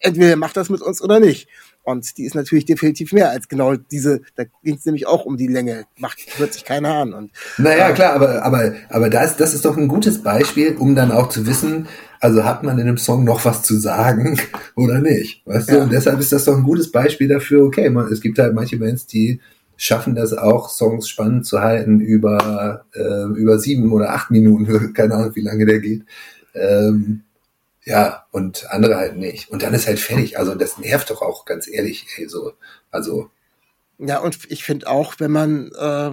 entweder 0.00 0.36
macht 0.36 0.56
das 0.56 0.70
mit 0.70 0.82
uns 0.82 1.00
oder 1.00 1.20
nicht. 1.20 1.48
Und 1.90 2.16
die 2.18 2.24
ist 2.24 2.34
natürlich 2.34 2.64
definitiv 2.64 3.12
mehr 3.12 3.30
als 3.30 3.48
genau 3.48 3.76
diese, 3.76 4.20
da 4.36 4.44
ging 4.62 4.76
es 4.76 4.84
nämlich 4.84 5.06
auch 5.06 5.24
um 5.24 5.36
die 5.36 5.46
Länge, 5.46 5.84
macht, 5.98 6.18
hört 6.38 6.52
sich 6.52 6.64
keiner 6.64 6.94
an. 6.94 7.12
Und, 7.12 7.30
naja, 7.58 7.90
äh, 7.90 7.92
klar, 7.92 8.14
aber, 8.14 8.44
aber, 8.44 8.72
aber 8.88 9.10
das, 9.10 9.36
das 9.36 9.54
ist 9.54 9.64
doch 9.64 9.76
ein 9.76 9.88
gutes 9.88 10.22
Beispiel, 10.22 10.76
um 10.76 10.94
dann 10.94 11.12
auch 11.12 11.28
zu 11.28 11.46
wissen, 11.46 11.88
also 12.20 12.44
hat 12.44 12.62
man 12.62 12.78
in 12.78 12.86
einem 12.86 12.98
Song 12.98 13.24
noch 13.24 13.44
was 13.44 13.62
zu 13.62 13.76
sagen 13.78 14.38
oder 14.76 15.00
nicht, 15.00 15.46
weißt 15.46 15.68
ja. 15.68 15.76
du? 15.76 15.82
Und 15.82 15.92
deshalb 15.92 16.20
ist 16.20 16.32
das 16.32 16.44
doch 16.44 16.56
ein 16.56 16.62
gutes 16.64 16.92
Beispiel 16.92 17.28
dafür, 17.28 17.64
okay, 17.64 17.88
man, 17.90 18.12
es 18.12 18.20
gibt 18.20 18.38
halt 18.38 18.54
manche 18.54 18.76
Bands, 18.76 19.06
die 19.06 19.40
schaffen 19.76 20.14
das 20.14 20.34
auch, 20.34 20.68
Songs 20.68 21.08
spannend 21.08 21.46
zu 21.46 21.60
halten 21.60 22.00
über, 22.00 22.84
äh, 22.94 23.24
über 23.38 23.58
sieben 23.58 23.90
oder 23.92 24.12
acht 24.12 24.30
Minuten, 24.30 24.92
keine 24.94 25.14
Ahnung, 25.14 25.34
wie 25.34 25.40
lange 25.40 25.64
der 25.64 25.80
geht. 25.80 26.02
Ähm, 26.54 27.22
ja, 27.84 28.26
und 28.30 28.70
andere 28.70 28.96
halt 28.96 29.16
nicht. 29.16 29.50
Und 29.50 29.62
dann 29.62 29.74
ist 29.74 29.86
halt 29.86 29.98
fertig. 29.98 30.38
Also 30.38 30.54
das 30.54 30.78
nervt 30.78 31.10
doch 31.10 31.22
auch, 31.22 31.44
ganz 31.44 31.66
ehrlich, 31.66 32.06
ey, 32.16 32.28
so. 32.28 32.52
Also. 32.90 33.30
Ja, 33.98 34.20
und 34.20 34.50
ich 34.50 34.64
finde 34.64 34.88
auch, 34.88 35.14
wenn 35.18 35.30
man 35.30 35.70
äh, 35.72 36.12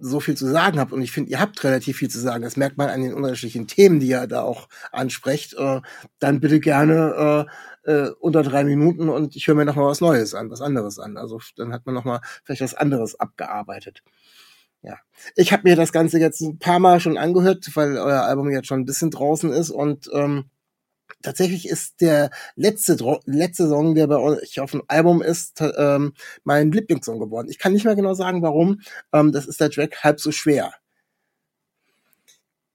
so 0.00 0.20
viel 0.20 0.36
zu 0.36 0.46
sagen 0.46 0.78
hat, 0.78 0.92
und 0.92 1.02
ich 1.02 1.10
finde, 1.10 1.30
ihr 1.30 1.40
habt 1.40 1.62
relativ 1.64 1.96
viel 1.96 2.08
zu 2.08 2.20
sagen, 2.20 2.44
das 2.44 2.56
merkt 2.56 2.76
man 2.76 2.88
an 2.88 3.02
den 3.02 3.14
unterschiedlichen 3.14 3.66
Themen, 3.66 3.98
die 3.98 4.08
ihr 4.08 4.26
da 4.28 4.42
auch 4.42 4.68
ansprecht, 4.92 5.54
äh, 5.54 5.80
dann 6.20 6.40
bitte 6.40 6.60
gerne 6.60 7.46
äh, 7.84 7.90
äh, 7.90 8.10
unter 8.20 8.42
drei 8.42 8.62
Minuten 8.62 9.08
und 9.08 9.34
ich 9.34 9.48
höre 9.48 9.56
mir 9.56 9.64
noch 9.64 9.76
mal 9.76 9.86
was 9.86 10.00
Neues 10.00 10.34
an, 10.34 10.50
was 10.50 10.60
anderes 10.60 10.98
an. 11.00 11.16
Also 11.16 11.40
dann 11.56 11.72
hat 11.72 11.84
man 11.86 11.96
noch 11.96 12.04
mal 12.04 12.20
vielleicht 12.44 12.62
was 12.62 12.74
anderes 12.74 13.18
abgearbeitet. 13.18 14.02
Ja, 14.82 14.98
ich 15.34 15.52
habe 15.52 15.64
mir 15.68 15.76
das 15.76 15.92
Ganze 15.92 16.18
jetzt 16.18 16.40
ein 16.40 16.58
paar 16.58 16.78
Mal 16.78 17.00
schon 17.00 17.18
angehört, 17.18 17.68
weil 17.74 17.98
euer 17.98 18.22
Album 18.22 18.50
jetzt 18.50 18.68
schon 18.68 18.80
ein 18.80 18.86
bisschen 18.86 19.10
draußen 19.10 19.52
ist 19.52 19.70
und 19.70 20.08
ähm, 20.12 20.50
tatsächlich 21.22 21.68
ist 21.68 22.00
der 22.00 22.30
letzte, 22.56 22.96
letzte 23.24 23.68
Song, 23.68 23.94
der 23.94 24.06
bei 24.06 24.18
euch 24.18 24.60
auf 24.60 24.70
dem 24.70 24.82
Album 24.88 25.22
ist, 25.22 25.62
ähm, 25.76 26.12
mein 26.44 26.72
Lieblingssong 26.72 27.18
geworden. 27.18 27.48
Ich 27.50 27.58
kann 27.58 27.72
nicht 27.72 27.84
mehr 27.84 27.96
genau 27.96 28.14
sagen, 28.14 28.42
warum. 28.42 28.80
Ähm, 29.12 29.32
das 29.32 29.46
ist 29.46 29.60
der 29.60 29.70
Track 29.70 30.02
halb 30.02 30.20
so 30.20 30.32
schwer. 30.32 30.72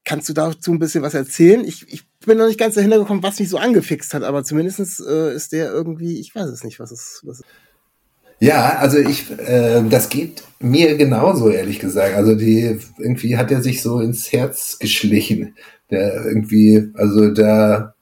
Kannst 0.03 0.29
du 0.29 0.33
dazu 0.33 0.71
ein 0.71 0.79
bisschen 0.79 1.01
was 1.01 1.15
erzählen? 1.15 1.65
Ich, 1.65 1.91
ich 1.91 2.07
bin 2.25 2.37
noch 2.37 2.47
nicht 2.47 2.59
ganz 2.59 2.75
dahinter 2.75 2.99
gekommen, 2.99 3.23
was 3.23 3.39
mich 3.39 3.49
so 3.49 3.57
angefixt 3.57 4.13
hat, 4.13 4.23
aber 4.23 4.43
zumindest 4.43 4.99
äh, 4.99 5.33
ist 5.33 5.51
der 5.51 5.71
irgendwie, 5.71 6.19
ich 6.19 6.35
weiß 6.35 6.47
es 6.47 6.63
nicht, 6.63 6.79
was 6.79 6.91
es, 6.91 7.21
was 7.23 7.39
es 7.39 7.45
ja, 8.39 8.77
also 8.79 8.97
ich, 8.97 9.31
äh, 9.39 9.81
das 9.89 10.09
geht 10.09 10.43
mir 10.59 10.97
genauso, 10.97 11.49
ehrlich 11.49 11.79
gesagt. 11.79 12.15
Also 12.15 12.35
die, 12.35 12.79
irgendwie 12.97 13.37
hat 13.37 13.51
er 13.51 13.61
sich 13.61 13.81
so 13.81 13.99
ins 13.99 14.31
Herz 14.31 14.77
geschlichen. 14.79 15.55
Der 15.89 16.25
irgendwie, 16.25 16.91
also 16.95 17.31
da 17.31 17.94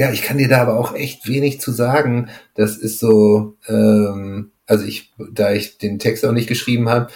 ja, 0.00 0.10
ich 0.10 0.22
kann 0.22 0.38
dir 0.38 0.48
da 0.48 0.62
aber 0.62 0.78
auch 0.80 0.94
echt 0.94 1.28
wenig 1.28 1.60
zu 1.60 1.72
sagen. 1.72 2.30
Das 2.54 2.78
ist 2.78 3.00
so, 3.00 3.58
ähm, 3.68 4.50
also 4.66 4.86
ich, 4.86 5.12
da 5.30 5.52
ich 5.52 5.76
den 5.76 5.98
Text 5.98 6.24
auch 6.24 6.32
nicht 6.32 6.48
geschrieben 6.48 6.88
habe, 6.88 7.10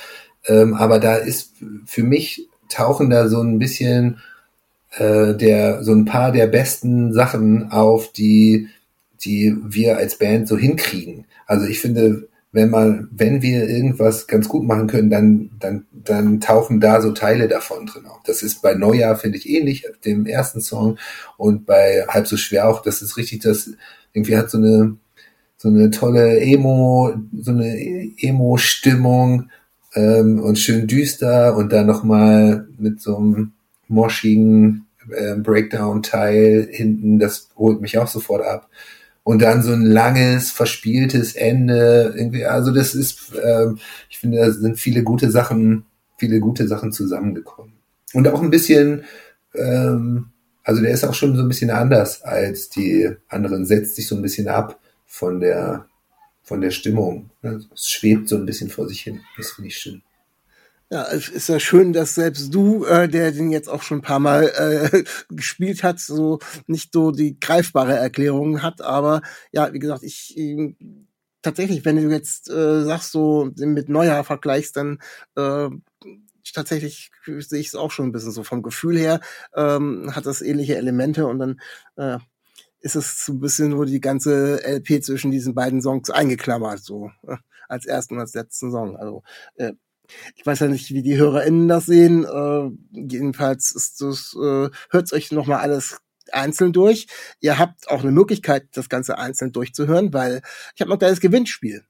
ähm, 0.47 0.75
aber 0.75 0.99
da 0.99 1.17
ist 1.17 1.55
für 1.87 2.03
mich 2.03 2.47
tauchen 2.69 3.09
da 3.09 3.29
so 3.29 3.41
ein 3.41 3.59
bisschen 3.59 4.19
äh, 4.99 5.33
der 5.33 5.83
so 5.83 5.93
ein 5.93 6.05
paar 6.05 6.31
der 6.31 6.47
besten 6.47 7.15
Sachen 7.15 7.73
auf, 7.73 8.13
die 8.13 8.69
die 9.25 9.57
wir 9.65 9.97
als 9.97 10.19
Band 10.19 10.47
so 10.47 10.59
hinkriegen. 10.59 11.25
Also 11.47 11.67
ich 11.67 11.81
finde, 11.81 12.29
wenn 12.55 12.71
man, 12.71 13.09
wenn 13.11 13.43
wir 13.43 13.69
irgendwas 13.69 14.29
ganz 14.29 14.49
gut 14.49 14.63
machen 14.63 14.87
können, 14.87 15.11
dann, 15.11 15.51
dann, 15.59 15.87
dann 15.93 16.41
tauchen 16.41 16.79
da 16.79 17.01
so 17.01 17.11
Teile 17.11 17.49
davon 17.49 17.87
drin 17.87 18.07
auf. 18.07 18.21
Das 18.25 18.45
ist 18.45 18.63
bei 18.63 18.75
Neujahr, 18.75 19.17
finde 19.17 19.39
ich, 19.39 19.49
ähnlich, 19.49 19.85
dem 20.05 20.25
ersten 20.25 20.61
Song. 20.61 20.97
Und 21.37 21.67
bei 21.67 22.05
Halb 22.07 22.29
so 22.29 22.37
schwer 22.37 22.69
auch, 22.69 22.81
das 22.81 23.03
ist 23.03 23.17
richtig, 23.17 23.41
das 23.41 23.73
irgendwie 24.13 24.37
hat 24.37 24.51
so 24.51 24.59
eine, 24.59 24.97
so 25.57 25.69
eine 25.69 25.91
tolle 25.91 26.39
Emo, 26.39 27.15
so 27.41 27.51
eine 27.51 27.77
Emo-Stimmung 28.19 29.51
ähm, 29.97 30.39
und 30.39 30.57
schön 30.57 30.87
düster. 30.87 31.57
Und 31.57 31.73
dann 31.73 31.87
nochmal 31.87 32.69
mit 32.79 33.01
so 33.01 33.17
einem 33.17 33.53
moschigen 33.89 34.87
äh, 35.11 35.35
Breakdown-Teil 35.35 36.69
hinten, 36.71 37.19
das 37.19 37.49
holt 37.57 37.81
mich 37.81 37.99
auch 37.99 38.07
sofort 38.07 38.47
ab 38.47 38.69
und 39.25 39.41
dann 39.43 39.63
so 39.63 39.73
ein 39.73 39.85
langes, 39.85 40.51
verspieltes 40.51 41.35
Ende. 41.35 42.15
Irgendwie, 42.17 42.45
also 42.45 42.71
das 42.71 42.95
ist, 42.95 43.33
ähm, 43.43 43.79
ich 44.09 44.19
finde, 44.19 44.39
da 44.39 44.51
sind 44.53 44.79
viele 44.79 45.03
gute 45.03 45.31
Sachen, 45.31 45.87
viele 46.19 46.39
gute 46.39 46.69
Sachen 46.69 46.93
zusammengekommen. 46.93 47.73
Und 48.13 48.29
auch 48.29 48.43
ein 48.43 48.51
bisschen, 48.51 49.05
ähm, 49.55 50.27
also 50.63 50.83
der 50.83 50.93
ist 50.93 51.05
auch 51.05 51.15
schon 51.15 51.37
so 51.37 51.43
ein 51.43 51.49
bisschen 51.49 51.71
anders 51.71 52.23
als 52.23 52.69
die 52.69 53.11
anderen, 53.29 53.65
setzt 53.65 53.97
sich 53.97 54.07
so 54.07 54.15
ein 54.15 54.23
bisschen 54.23 54.47
ab 54.47 54.79
von 55.07 55.41
der, 55.41 55.87
von 56.43 56.61
der 56.61 56.71
Stimmung. 56.71 57.31
Es 57.43 57.89
schwebt 57.89 58.29
so 58.29 58.37
ein 58.37 58.47
bisschen 58.47 58.69
vor 58.69 58.87
sich 58.89 59.01
hin. 59.01 59.21
Das 59.39 59.53
finde 59.53 59.69
ich 59.69 59.79
schön. 59.79 60.03
Ja, 60.95 61.09
es 61.11 61.29
ist 61.29 61.49
ja 61.49 61.59
schön, 61.59 61.93
dass 61.93 62.15
selbst 62.15 62.55
du, 62.55 62.85
äh, 62.85 63.09
der 63.09 63.33
den 63.33 63.51
jetzt 63.51 63.69
auch 63.69 63.83
schon 63.83 63.99
ein 63.99 64.03
paar 64.03 64.21
Mal 64.21 64.45
äh, 64.93 65.03
gespielt 65.35 65.83
hat, 65.83 65.99
so 65.99 66.39
nicht 66.69 66.93
so 66.93 67.11
die 67.11 67.37
greifbare 67.41 67.97
Erklärung 67.97 68.63
hat. 68.63 68.81
Aber 68.81 69.21
ja, 69.51 69.73
wie 69.73 69.81
gesagt, 69.81 70.05
ich 70.05 70.39
äh, 70.39 70.77
tatsächlich, 71.43 71.85
wenn 71.85 71.97
du 71.97 72.09
jetzt 72.13 72.49
äh, 72.49 72.85
sagst, 72.85 73.11
so 73.11 73.51
mit 73.57 73.89
Neujahr 73.89 74.23
vergleichst, 74.23 74.77
dann 74.77 75.01
äh, 75.35 75.69
tatsächlich 76.55 77.11
sehe 77.27 77.59
ich 77.59 77.67
es 77.67 77.75
auch 77.75 77.91
schon 77.91 78.07
ein 78.07 78.13
bisschen 78.13 78.31
so 78.31 78.45
vom 78.45 78.63
Gefühl 78.63 78.97
her, 78.97 79.19
ähm, 79.57 80.15
hat 80.15 80.27
das 80.27 80.43
ähnliche 80.43 80.77
Elemente 80.77 81.27
und 81.27 81.41
dann 81.41 81.61
äh, 81.97 82.19
ist 82.79 82.95
es 82.95 83.25
so 83.25 83.33
ein 83.33 83.41
bisschen 83.41 83.71
nur 83.71 83.87
die 83.87 84.01
ganze 84.01 84.63
LP 84.65 85.03
zwischen 85.03 85.33
diesen 85.33 85.57
beiden 85.57 85.83
Songs 85.83 86.11
eingeklammert, 86.11 86.85
so 86.85 87.11
äh, 87.27 87.37
als 87.69 87.85
ersten 87.85 88.15
und 88.15 88.21
als 88.21 88.35
letzten 88.35 88.71
Song. 88.71 88.97
Also 88.97 89.25
äh, 89.57 89.73
Ich 90.37 90.45
weiß 90.45 90.61
ja 90.61 90.69
nicht, 90.69 90.91
wie 90.91 91.03
die 91.03 91.17
HörerInnen 91.17 91.69
das 91.69 91.87
sehen. 91.87 92.25
Äh, 92.25 92.71
jedenfalls 92.93 93.75
ist 93.75 94.01
das, 94.01 94.35
äh, 94.35 94.71
hört 94.91 95.13
euch 95.13 95.33
nochmal 95.33 95.61
alles 95.61 95.99
einzeln 96.33 96.73
durch. 96.73 97.07
Ihr 97.41 97.59
habt 97.59 97.89
auch 97.89 98.03
eine 98.03 98.13
Möglichkeit, 98.13 98.69
das 98.73 98.89
Ganze 98.89 99.19
einzeln 99.19 99.53
durchzuhören, 99.53 100.13
weil 100.13 100.43
ich 100.75 100.81
habe 100.81 100.91
noch 100.91 100.97
ein 100.97 101.01
kleines 101.01 101.21
Gewinnspiel. 101.21 101.85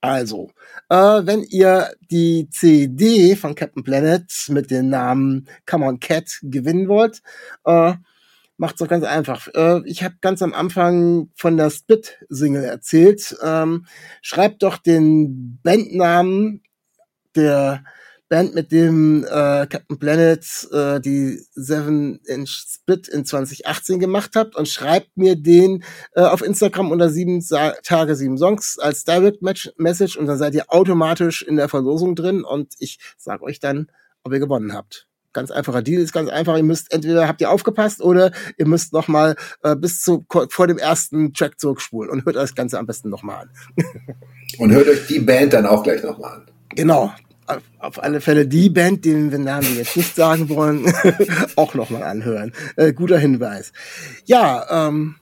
Also, 0.00 0.50
äh, 0.90 0.96
wenn 0.96 1.42
ihr 1.44 1.94
die 2.10 2.48
CD 2.50 3.36
von 3.36 3.54
Captain 3.54 3.82
Planet 3.82 4.30
mit 4.48 4.70
dem 4.70 4.90
Namen 4.90 5.48
Come 5.66 5.86
on 5.86 5.98
Cat 5.98 6.40
gewinnen 6.42 6.88
wollt, 6.88 7.22
äh, 7.64 7.94
macht's 8.58 8.80
doch 8.80 8.88
ganz 8.88 9.04
einfach. 9.04 9.48
Äh, 9.54 9.80
ich 9.86 10.02
habe 10.02 10.16
ganz 10.20 10.42
am 10.42 10.52
Anfang 10.52 11.30
von 11.34 11.56
der 11.56 11.70
Spit-Single 11.70 12.64
erzählt. 12.64 13.34
Ähm, 13.42 13.86
schreibt 14.20 14.62
doch 14.62 14.76
den 14.76 15.58
Bandnamen 15.62 16.62
der 17.36 17.84
Band, 18.28 18.54
mit 18.54 18.72
dem 18.72 19.22
äh, 19.24 19.66
Captain 19.66 19.98
Planet 19.98 20.44
äh, 20.72 20.98
die 21.00 21.38
Seven 21.54 22.20
Inch 22.26 22.64
Split 22.66 23.06
in 23.06 23.24
2018 23.24 24.00
gemacht 24.00 24.30
habt 24.34 24.56
und 24.56 24.66
schreibt 24.66 25.16
mir 25.16 25.36
den 25.36 25.84
äh, 26.14 26.22
auf 26.22 26.42
Instagram 26.42 26.90
unter 26.90 27.10
sieben 27.10 27.42
Sa 27.42 27.74
Tage, 27.82 28.16
sieben 28.16 28.38
Songs 28.38 28.78
als 28.78 29.04
Direct 29.04 29.42
Message 29.76 30.16
und 30.16 30.26
dann 30.26 30.38
seid 30.38 30.54
ihr 30.54 30.64
automatisch 30.68 31.42
in 31.42 31.56
der 31.56 31.68
Verlosung 31.68 32.16
drin 32.16 32.44
und 32.44 32.74
ich 32.78 32.98
sag 33.18 33.42
euch 33.42 33.60
dann, 33.60 33.88
ob 34.24 34.32
ihr 34.32 34.40
gewonnen 34.40 34.72
habt. 34.72 35.06
Ganz 35.34 35.50
einfacher 35.50 35.82
Deal 35.82 36.00
ist 36.00 36.12
ganz 36.12 36.30
einfach. 36.30 36.56
Ihr 36.56 36.62
müsst 36.62 36.92
entweder 36.92 37.28
habt 37.28 37.40
ihr 37.40 37.50
aufgepasst 37.50 38.00
oder 38.00 38.32
ihr 38.56 38.66
müsst 38.66 38.92
noch 38.92 39.08
mal 39.08 39.36
äh, 39.62 39.76
bis 39.76 40.00
zu 40.00 40.24
vor 40.48 40.66
dem 40.66 40.78
ersten 40.78 41.34
Track 41.34 41.60
zurückspulen 41.60 42.10
und 42.10 42.24
hört 42.24 42.36
euch 42.36 42.42
das 42.42 42.54
Ganze 42.54 42.78
am 42.78 42.86
besten 42.86 43.10
noch 43.10 43.22
mal 43.22 43.42
an. 43.42 43.50
und 44.58 44.72
hört 44.72 44.88
euch 44.88 45.06
die 45.08 45.20
Band 45.20 45.52
dann 45.52 45.66
auch 45.66 45.82
gleich 45.82 46.02
noch 46.02 46.18
mal 46.18 46.36
an. 46.36 46.53
Genau, 46.74 47.12
auf 47.78 48.02
alle 48.02 48.20
Fälle 48.20 48.46
die 48.46 48.70
Band, 48.70 49.04
den 49.04 49.30
wir 49.30 49.38
Namen 49.38 49.76
jetzt 49.76 49.96
nicht 49.96 50.14
sagen 50.14 50.48
wollen, 50.48 50.92
auch 51.56 51.74
nochmal 51.74 52.02
anhören. 52.02 52.52
Äh, 52.76 52.92
guter 52.92 53.18
Hinweis. 53.18 53.72
Ja, 54.24 54.88
ähm, 54.88 55.16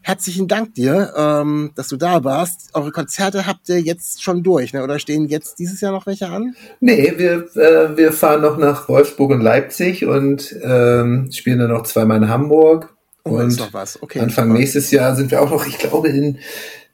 herzlichen 0.00 0.48
Dank 0.48 0.74
dir, 0.74 1.12
ähm, 1.16 1.72
dass 1.74 1.88
du 1.88 1.96
da 1.96 2.24
warst. 2.24 2.70
Eure 2.74 2.92
Konzerte 2.92 3.46
habt 3.46 3.68
ihr 3.68 3.80
jetzt 3.80 4.22
schon 4.22 4.42
durch, 4.42 4.72
ne? 4.72 4.82
oder 4.82 4.98
stehen 4.98 5.26
jetzt 5.26 5.58
dieses 5.58 5.80
Jahr 5.80 5.92
noch 5.92 6.06
welche 6.06 6.28
an? 6.28 6.54
Nee, 6.80 7.14
wir, 7.16 7.46
äh, 7.56 7.96
wir 7.96 8.12
fahren 8.12 8.42
noch 8.42 8.56
nach 8.56 8.88
Wolfsburg 8.88 9.32
und 9.32 9.40
Leipzig 9.42 10.06
und 10.06 10.56
ähm, 10.62 11.30
spielen 11.32 11.58
dann 11.58 11.70
noch 11.70 11.82
zweimal 11.82 12.18
in 12.18 12.28
Hamburg. 12.28 12.94
Oh, 13.24 13.38
und. 13.38 13.60
Okay, 14.00 14.20
Anfang 14.20 14.52
nächstes 14.52 14.92
Jahr 14.92 15.16
sind 15.16 15.32
wir 15.32 15.42
auch 15.42 15.50
noch, 15.50 15.66
ich 15.66 15.78
glaube, 15.78 16.08
in 16.08 16.38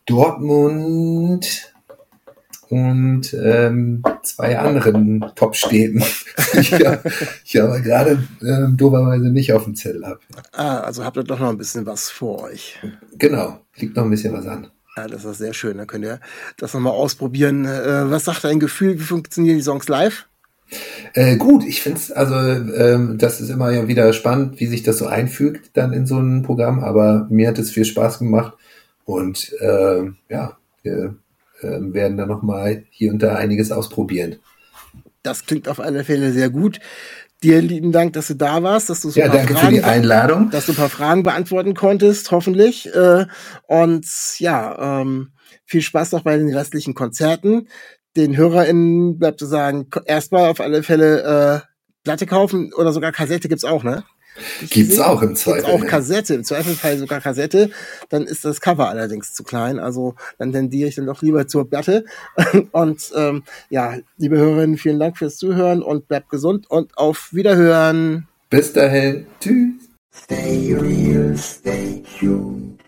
Dortmund, 0.06 1.71
und 2.72 3.34
ähm, 3.34 4.02
zwei 4.22 4.58
anderen 4.58 5.22
Top-Städten, 5.36 6.02
die 6.54 6.58
ich, 6.58 6.70
ja, 6.70 7.02
ich 7.44 7.62
aber 7.62 7.80
gerade 7.80 8.26
ähm, 8.40 8.78
doberweise 8.78 9.28
nicht 9.28 9.52
auf 9.52 9.64
dem 9.64 9.74
Zettel 9.74 10.06
habe. 10.06 10.20
Ah, 10.52 10.80
also 10.80 11.04
habt 11.04 11.18
ihr 11.18 11.22
doch 11.22 11.38
noch 11.38 11.50
ein 11.50 11.58
bisschen 11.58 11.84
was 11.84 12.08
vor 12.08 12.44
euch. 12.44 12.80
Genau, 13.18 13.60
liegt 13.76 13.94
noch 13.94 14.04
ein 14.04 14.10
bisschen 14.10 14.32
was 14.32 14.46
an. 14.46 14.68
Ja, 14.96 15.06
das 15.06 15.26
ist 15.26 15.36
sehr 15.36 15.52
schön. 15.52 15.76
Dann 15.76 15.86
könnt 15.86 16.06
ihr 16.06 16.18
das 16.56 16.72
nochmal 16.72 16.94
ausprobieren. 16.94 17.66
Äh, 17.66 18.10
was 18.10 18.24
sagt 18.24 18.44
dein 18.44 18.58
Gefühl? 18.58 18.98
Wie 18.98 19.04
funktionieren 19.04 19.58
die 19.58 19.62
Songs 19.62 19.88
live? 19.88 20.26
Äh, 21.12 21.36
gut, 21.36 21.64
ich 21.66 21.82
finde 21.82 21.98
es, 21.98 22.10
also 22.10 22.34
ähm, 22.34 23.18
das 23.18 23.42
ist 23.42 23.50
immer 23.50 23.70
ja 23.70 23.86
wieder 23.86 24.14
spannend, 24.14 24.60
wie 24.60 24.66
sich 24.66 24.82
das 24.82 24.96
so 24.96 25.06
einfügt 25.06 25.72
dann 25.74 25.92
in 25.92 26.06
so 26.06 26.18
ein 26.18 26.42
Programm, 26.42 26.82
aber 26.82 27.26
mir 27.28 27.48
hat 27.48 27.58
es 27.58 27.70
viel 27.70 27.84
Spaß 27.84 28.20
gemacht 28.20 28.54
und 29.04 29.52
äh, 29.60 30.04
ja, 30.30 30.56
wir 30.82 31.16
ähm, 31.62 31.94
werden 31.94 32.16
da 32.16 32.26
nochmal 32.26 32.84
hier 32.90 33.12
und 33.12 33.22
da 33.22 33.34
einiges 33.34 33.72
ausprobieren. 33.72 34.36
Das 35.22 35.46
klingt 35.46 35.68
auf 35.68 35.80
alle 35.80 36.04
Fälle 36.04 36.32
sehr 36.32 36.50
gut. 36.50 36.80
Dir 37.42 37.60
lieben 37.60 37.90
Dank, 37.90 38.12
dass 38.12 38.28
du 38.28 38.34
da 38.34 38.62
warst, 38.62 38.88
dass 38.88 39.00
du 39.00 39.10
so 39.10 39.18
ja, 39.18 39.28
danke 39.28 39.54
Fragen, 39.54 39.66
für 39.66 39.72
die 39.72 39.82
Einladung, 39.82 40.50
dass 40.50 40.66
du 40.66 40.72
ein 40.72 40.76
paar 40.76 40.88
Fragen 40.88 41.24
beantworten 41.24 41.74
konntest, 41.74 42.30
hoffentlich. 42.30 42.92
Äh, 42.94 43.26
und 43.66 44.06
ja, 44.38 45.00
ähm, 45.00 45.32
viel 45.64 45.82
Spaß 45.82 46.12
noch 46.12 46.22
bei 46.22 46.36
den 46.36 46.54
restlichen 46.54 46.94
Konzerten. 46.94 47.68
Den 48.16 48.36
HörerInnen 48.36 49.18
bleibt 49.18 49.40
zu 49.40 49.46
sagen, 49.46 49.88
erstmal 50.04 50.50
auf 50.50 50.60
alle 50.60 50.82
Fälle 50.82 51.62
äh, 51.64 51.66
Platte 52.04 52.26
kaufen 52.26 52.72
oder 52.74 52.92
sogar 52.92 53.10
Kassette 53.10 53.48
gibt's 53.48 53.64
auch, 53.64 53.82
ne? 53.82 54.04
Gibt's 54.70 54.98
auch 54.98 55.22
im 55.22 55.36
Zweifel. 55.36 55.62
Gibt's 55.62 55.82
auch 55.82 55.86
Kassette, 55.86 56.34
im 56.34 56.44
Zweifelfall 56.44 56.98
sogar 56.98 57.20
Kassette. 57.20 57.70
Dann 58.08 58.24
ist 58.24 58.44
das 58.44 58.60
Cover 58.60 58.88
allerdings 58.88 59.34
zu 59.34 59.44
klein. 59.44 59.78
Also 59.78 60.14
dann 60.38 60.52
tendiere 60.52 60.88
ich 60.88 60.94
dann 60.94 61.06
doch 61.06 61.22
lieber 61.22 61.46
zur 61.46 61.68
Platte. 61.68 62.04
Und 62.72 63.12
ähm, 63.14 63.44
ja, 63.70 63.96
liebe 64.16 64.38
Hörerinnen, 64.38 64.78
vielen 64.78 64.98
Dank 64.98 65.18
fürs 65.18 65.36
Zuhören 65.36 65.82
und 65.82 66.08
bleibt 66.08 66.28
gesund 66.30 66.70
und 66.70 66.96
auf 66.96 67.32
Wiederhören. 67.32 68.26
Bis 68.50 68.72
dahin. 68.72 69.26
Tschüss. 69.40 69.88
Stay 70.14 70.74
real, 70.74 71.36
stay 71.36 72.02
tuned. 72.18 72.80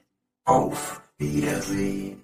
Auf 0.44 1.00
Wiedersehen. 1.18 2.23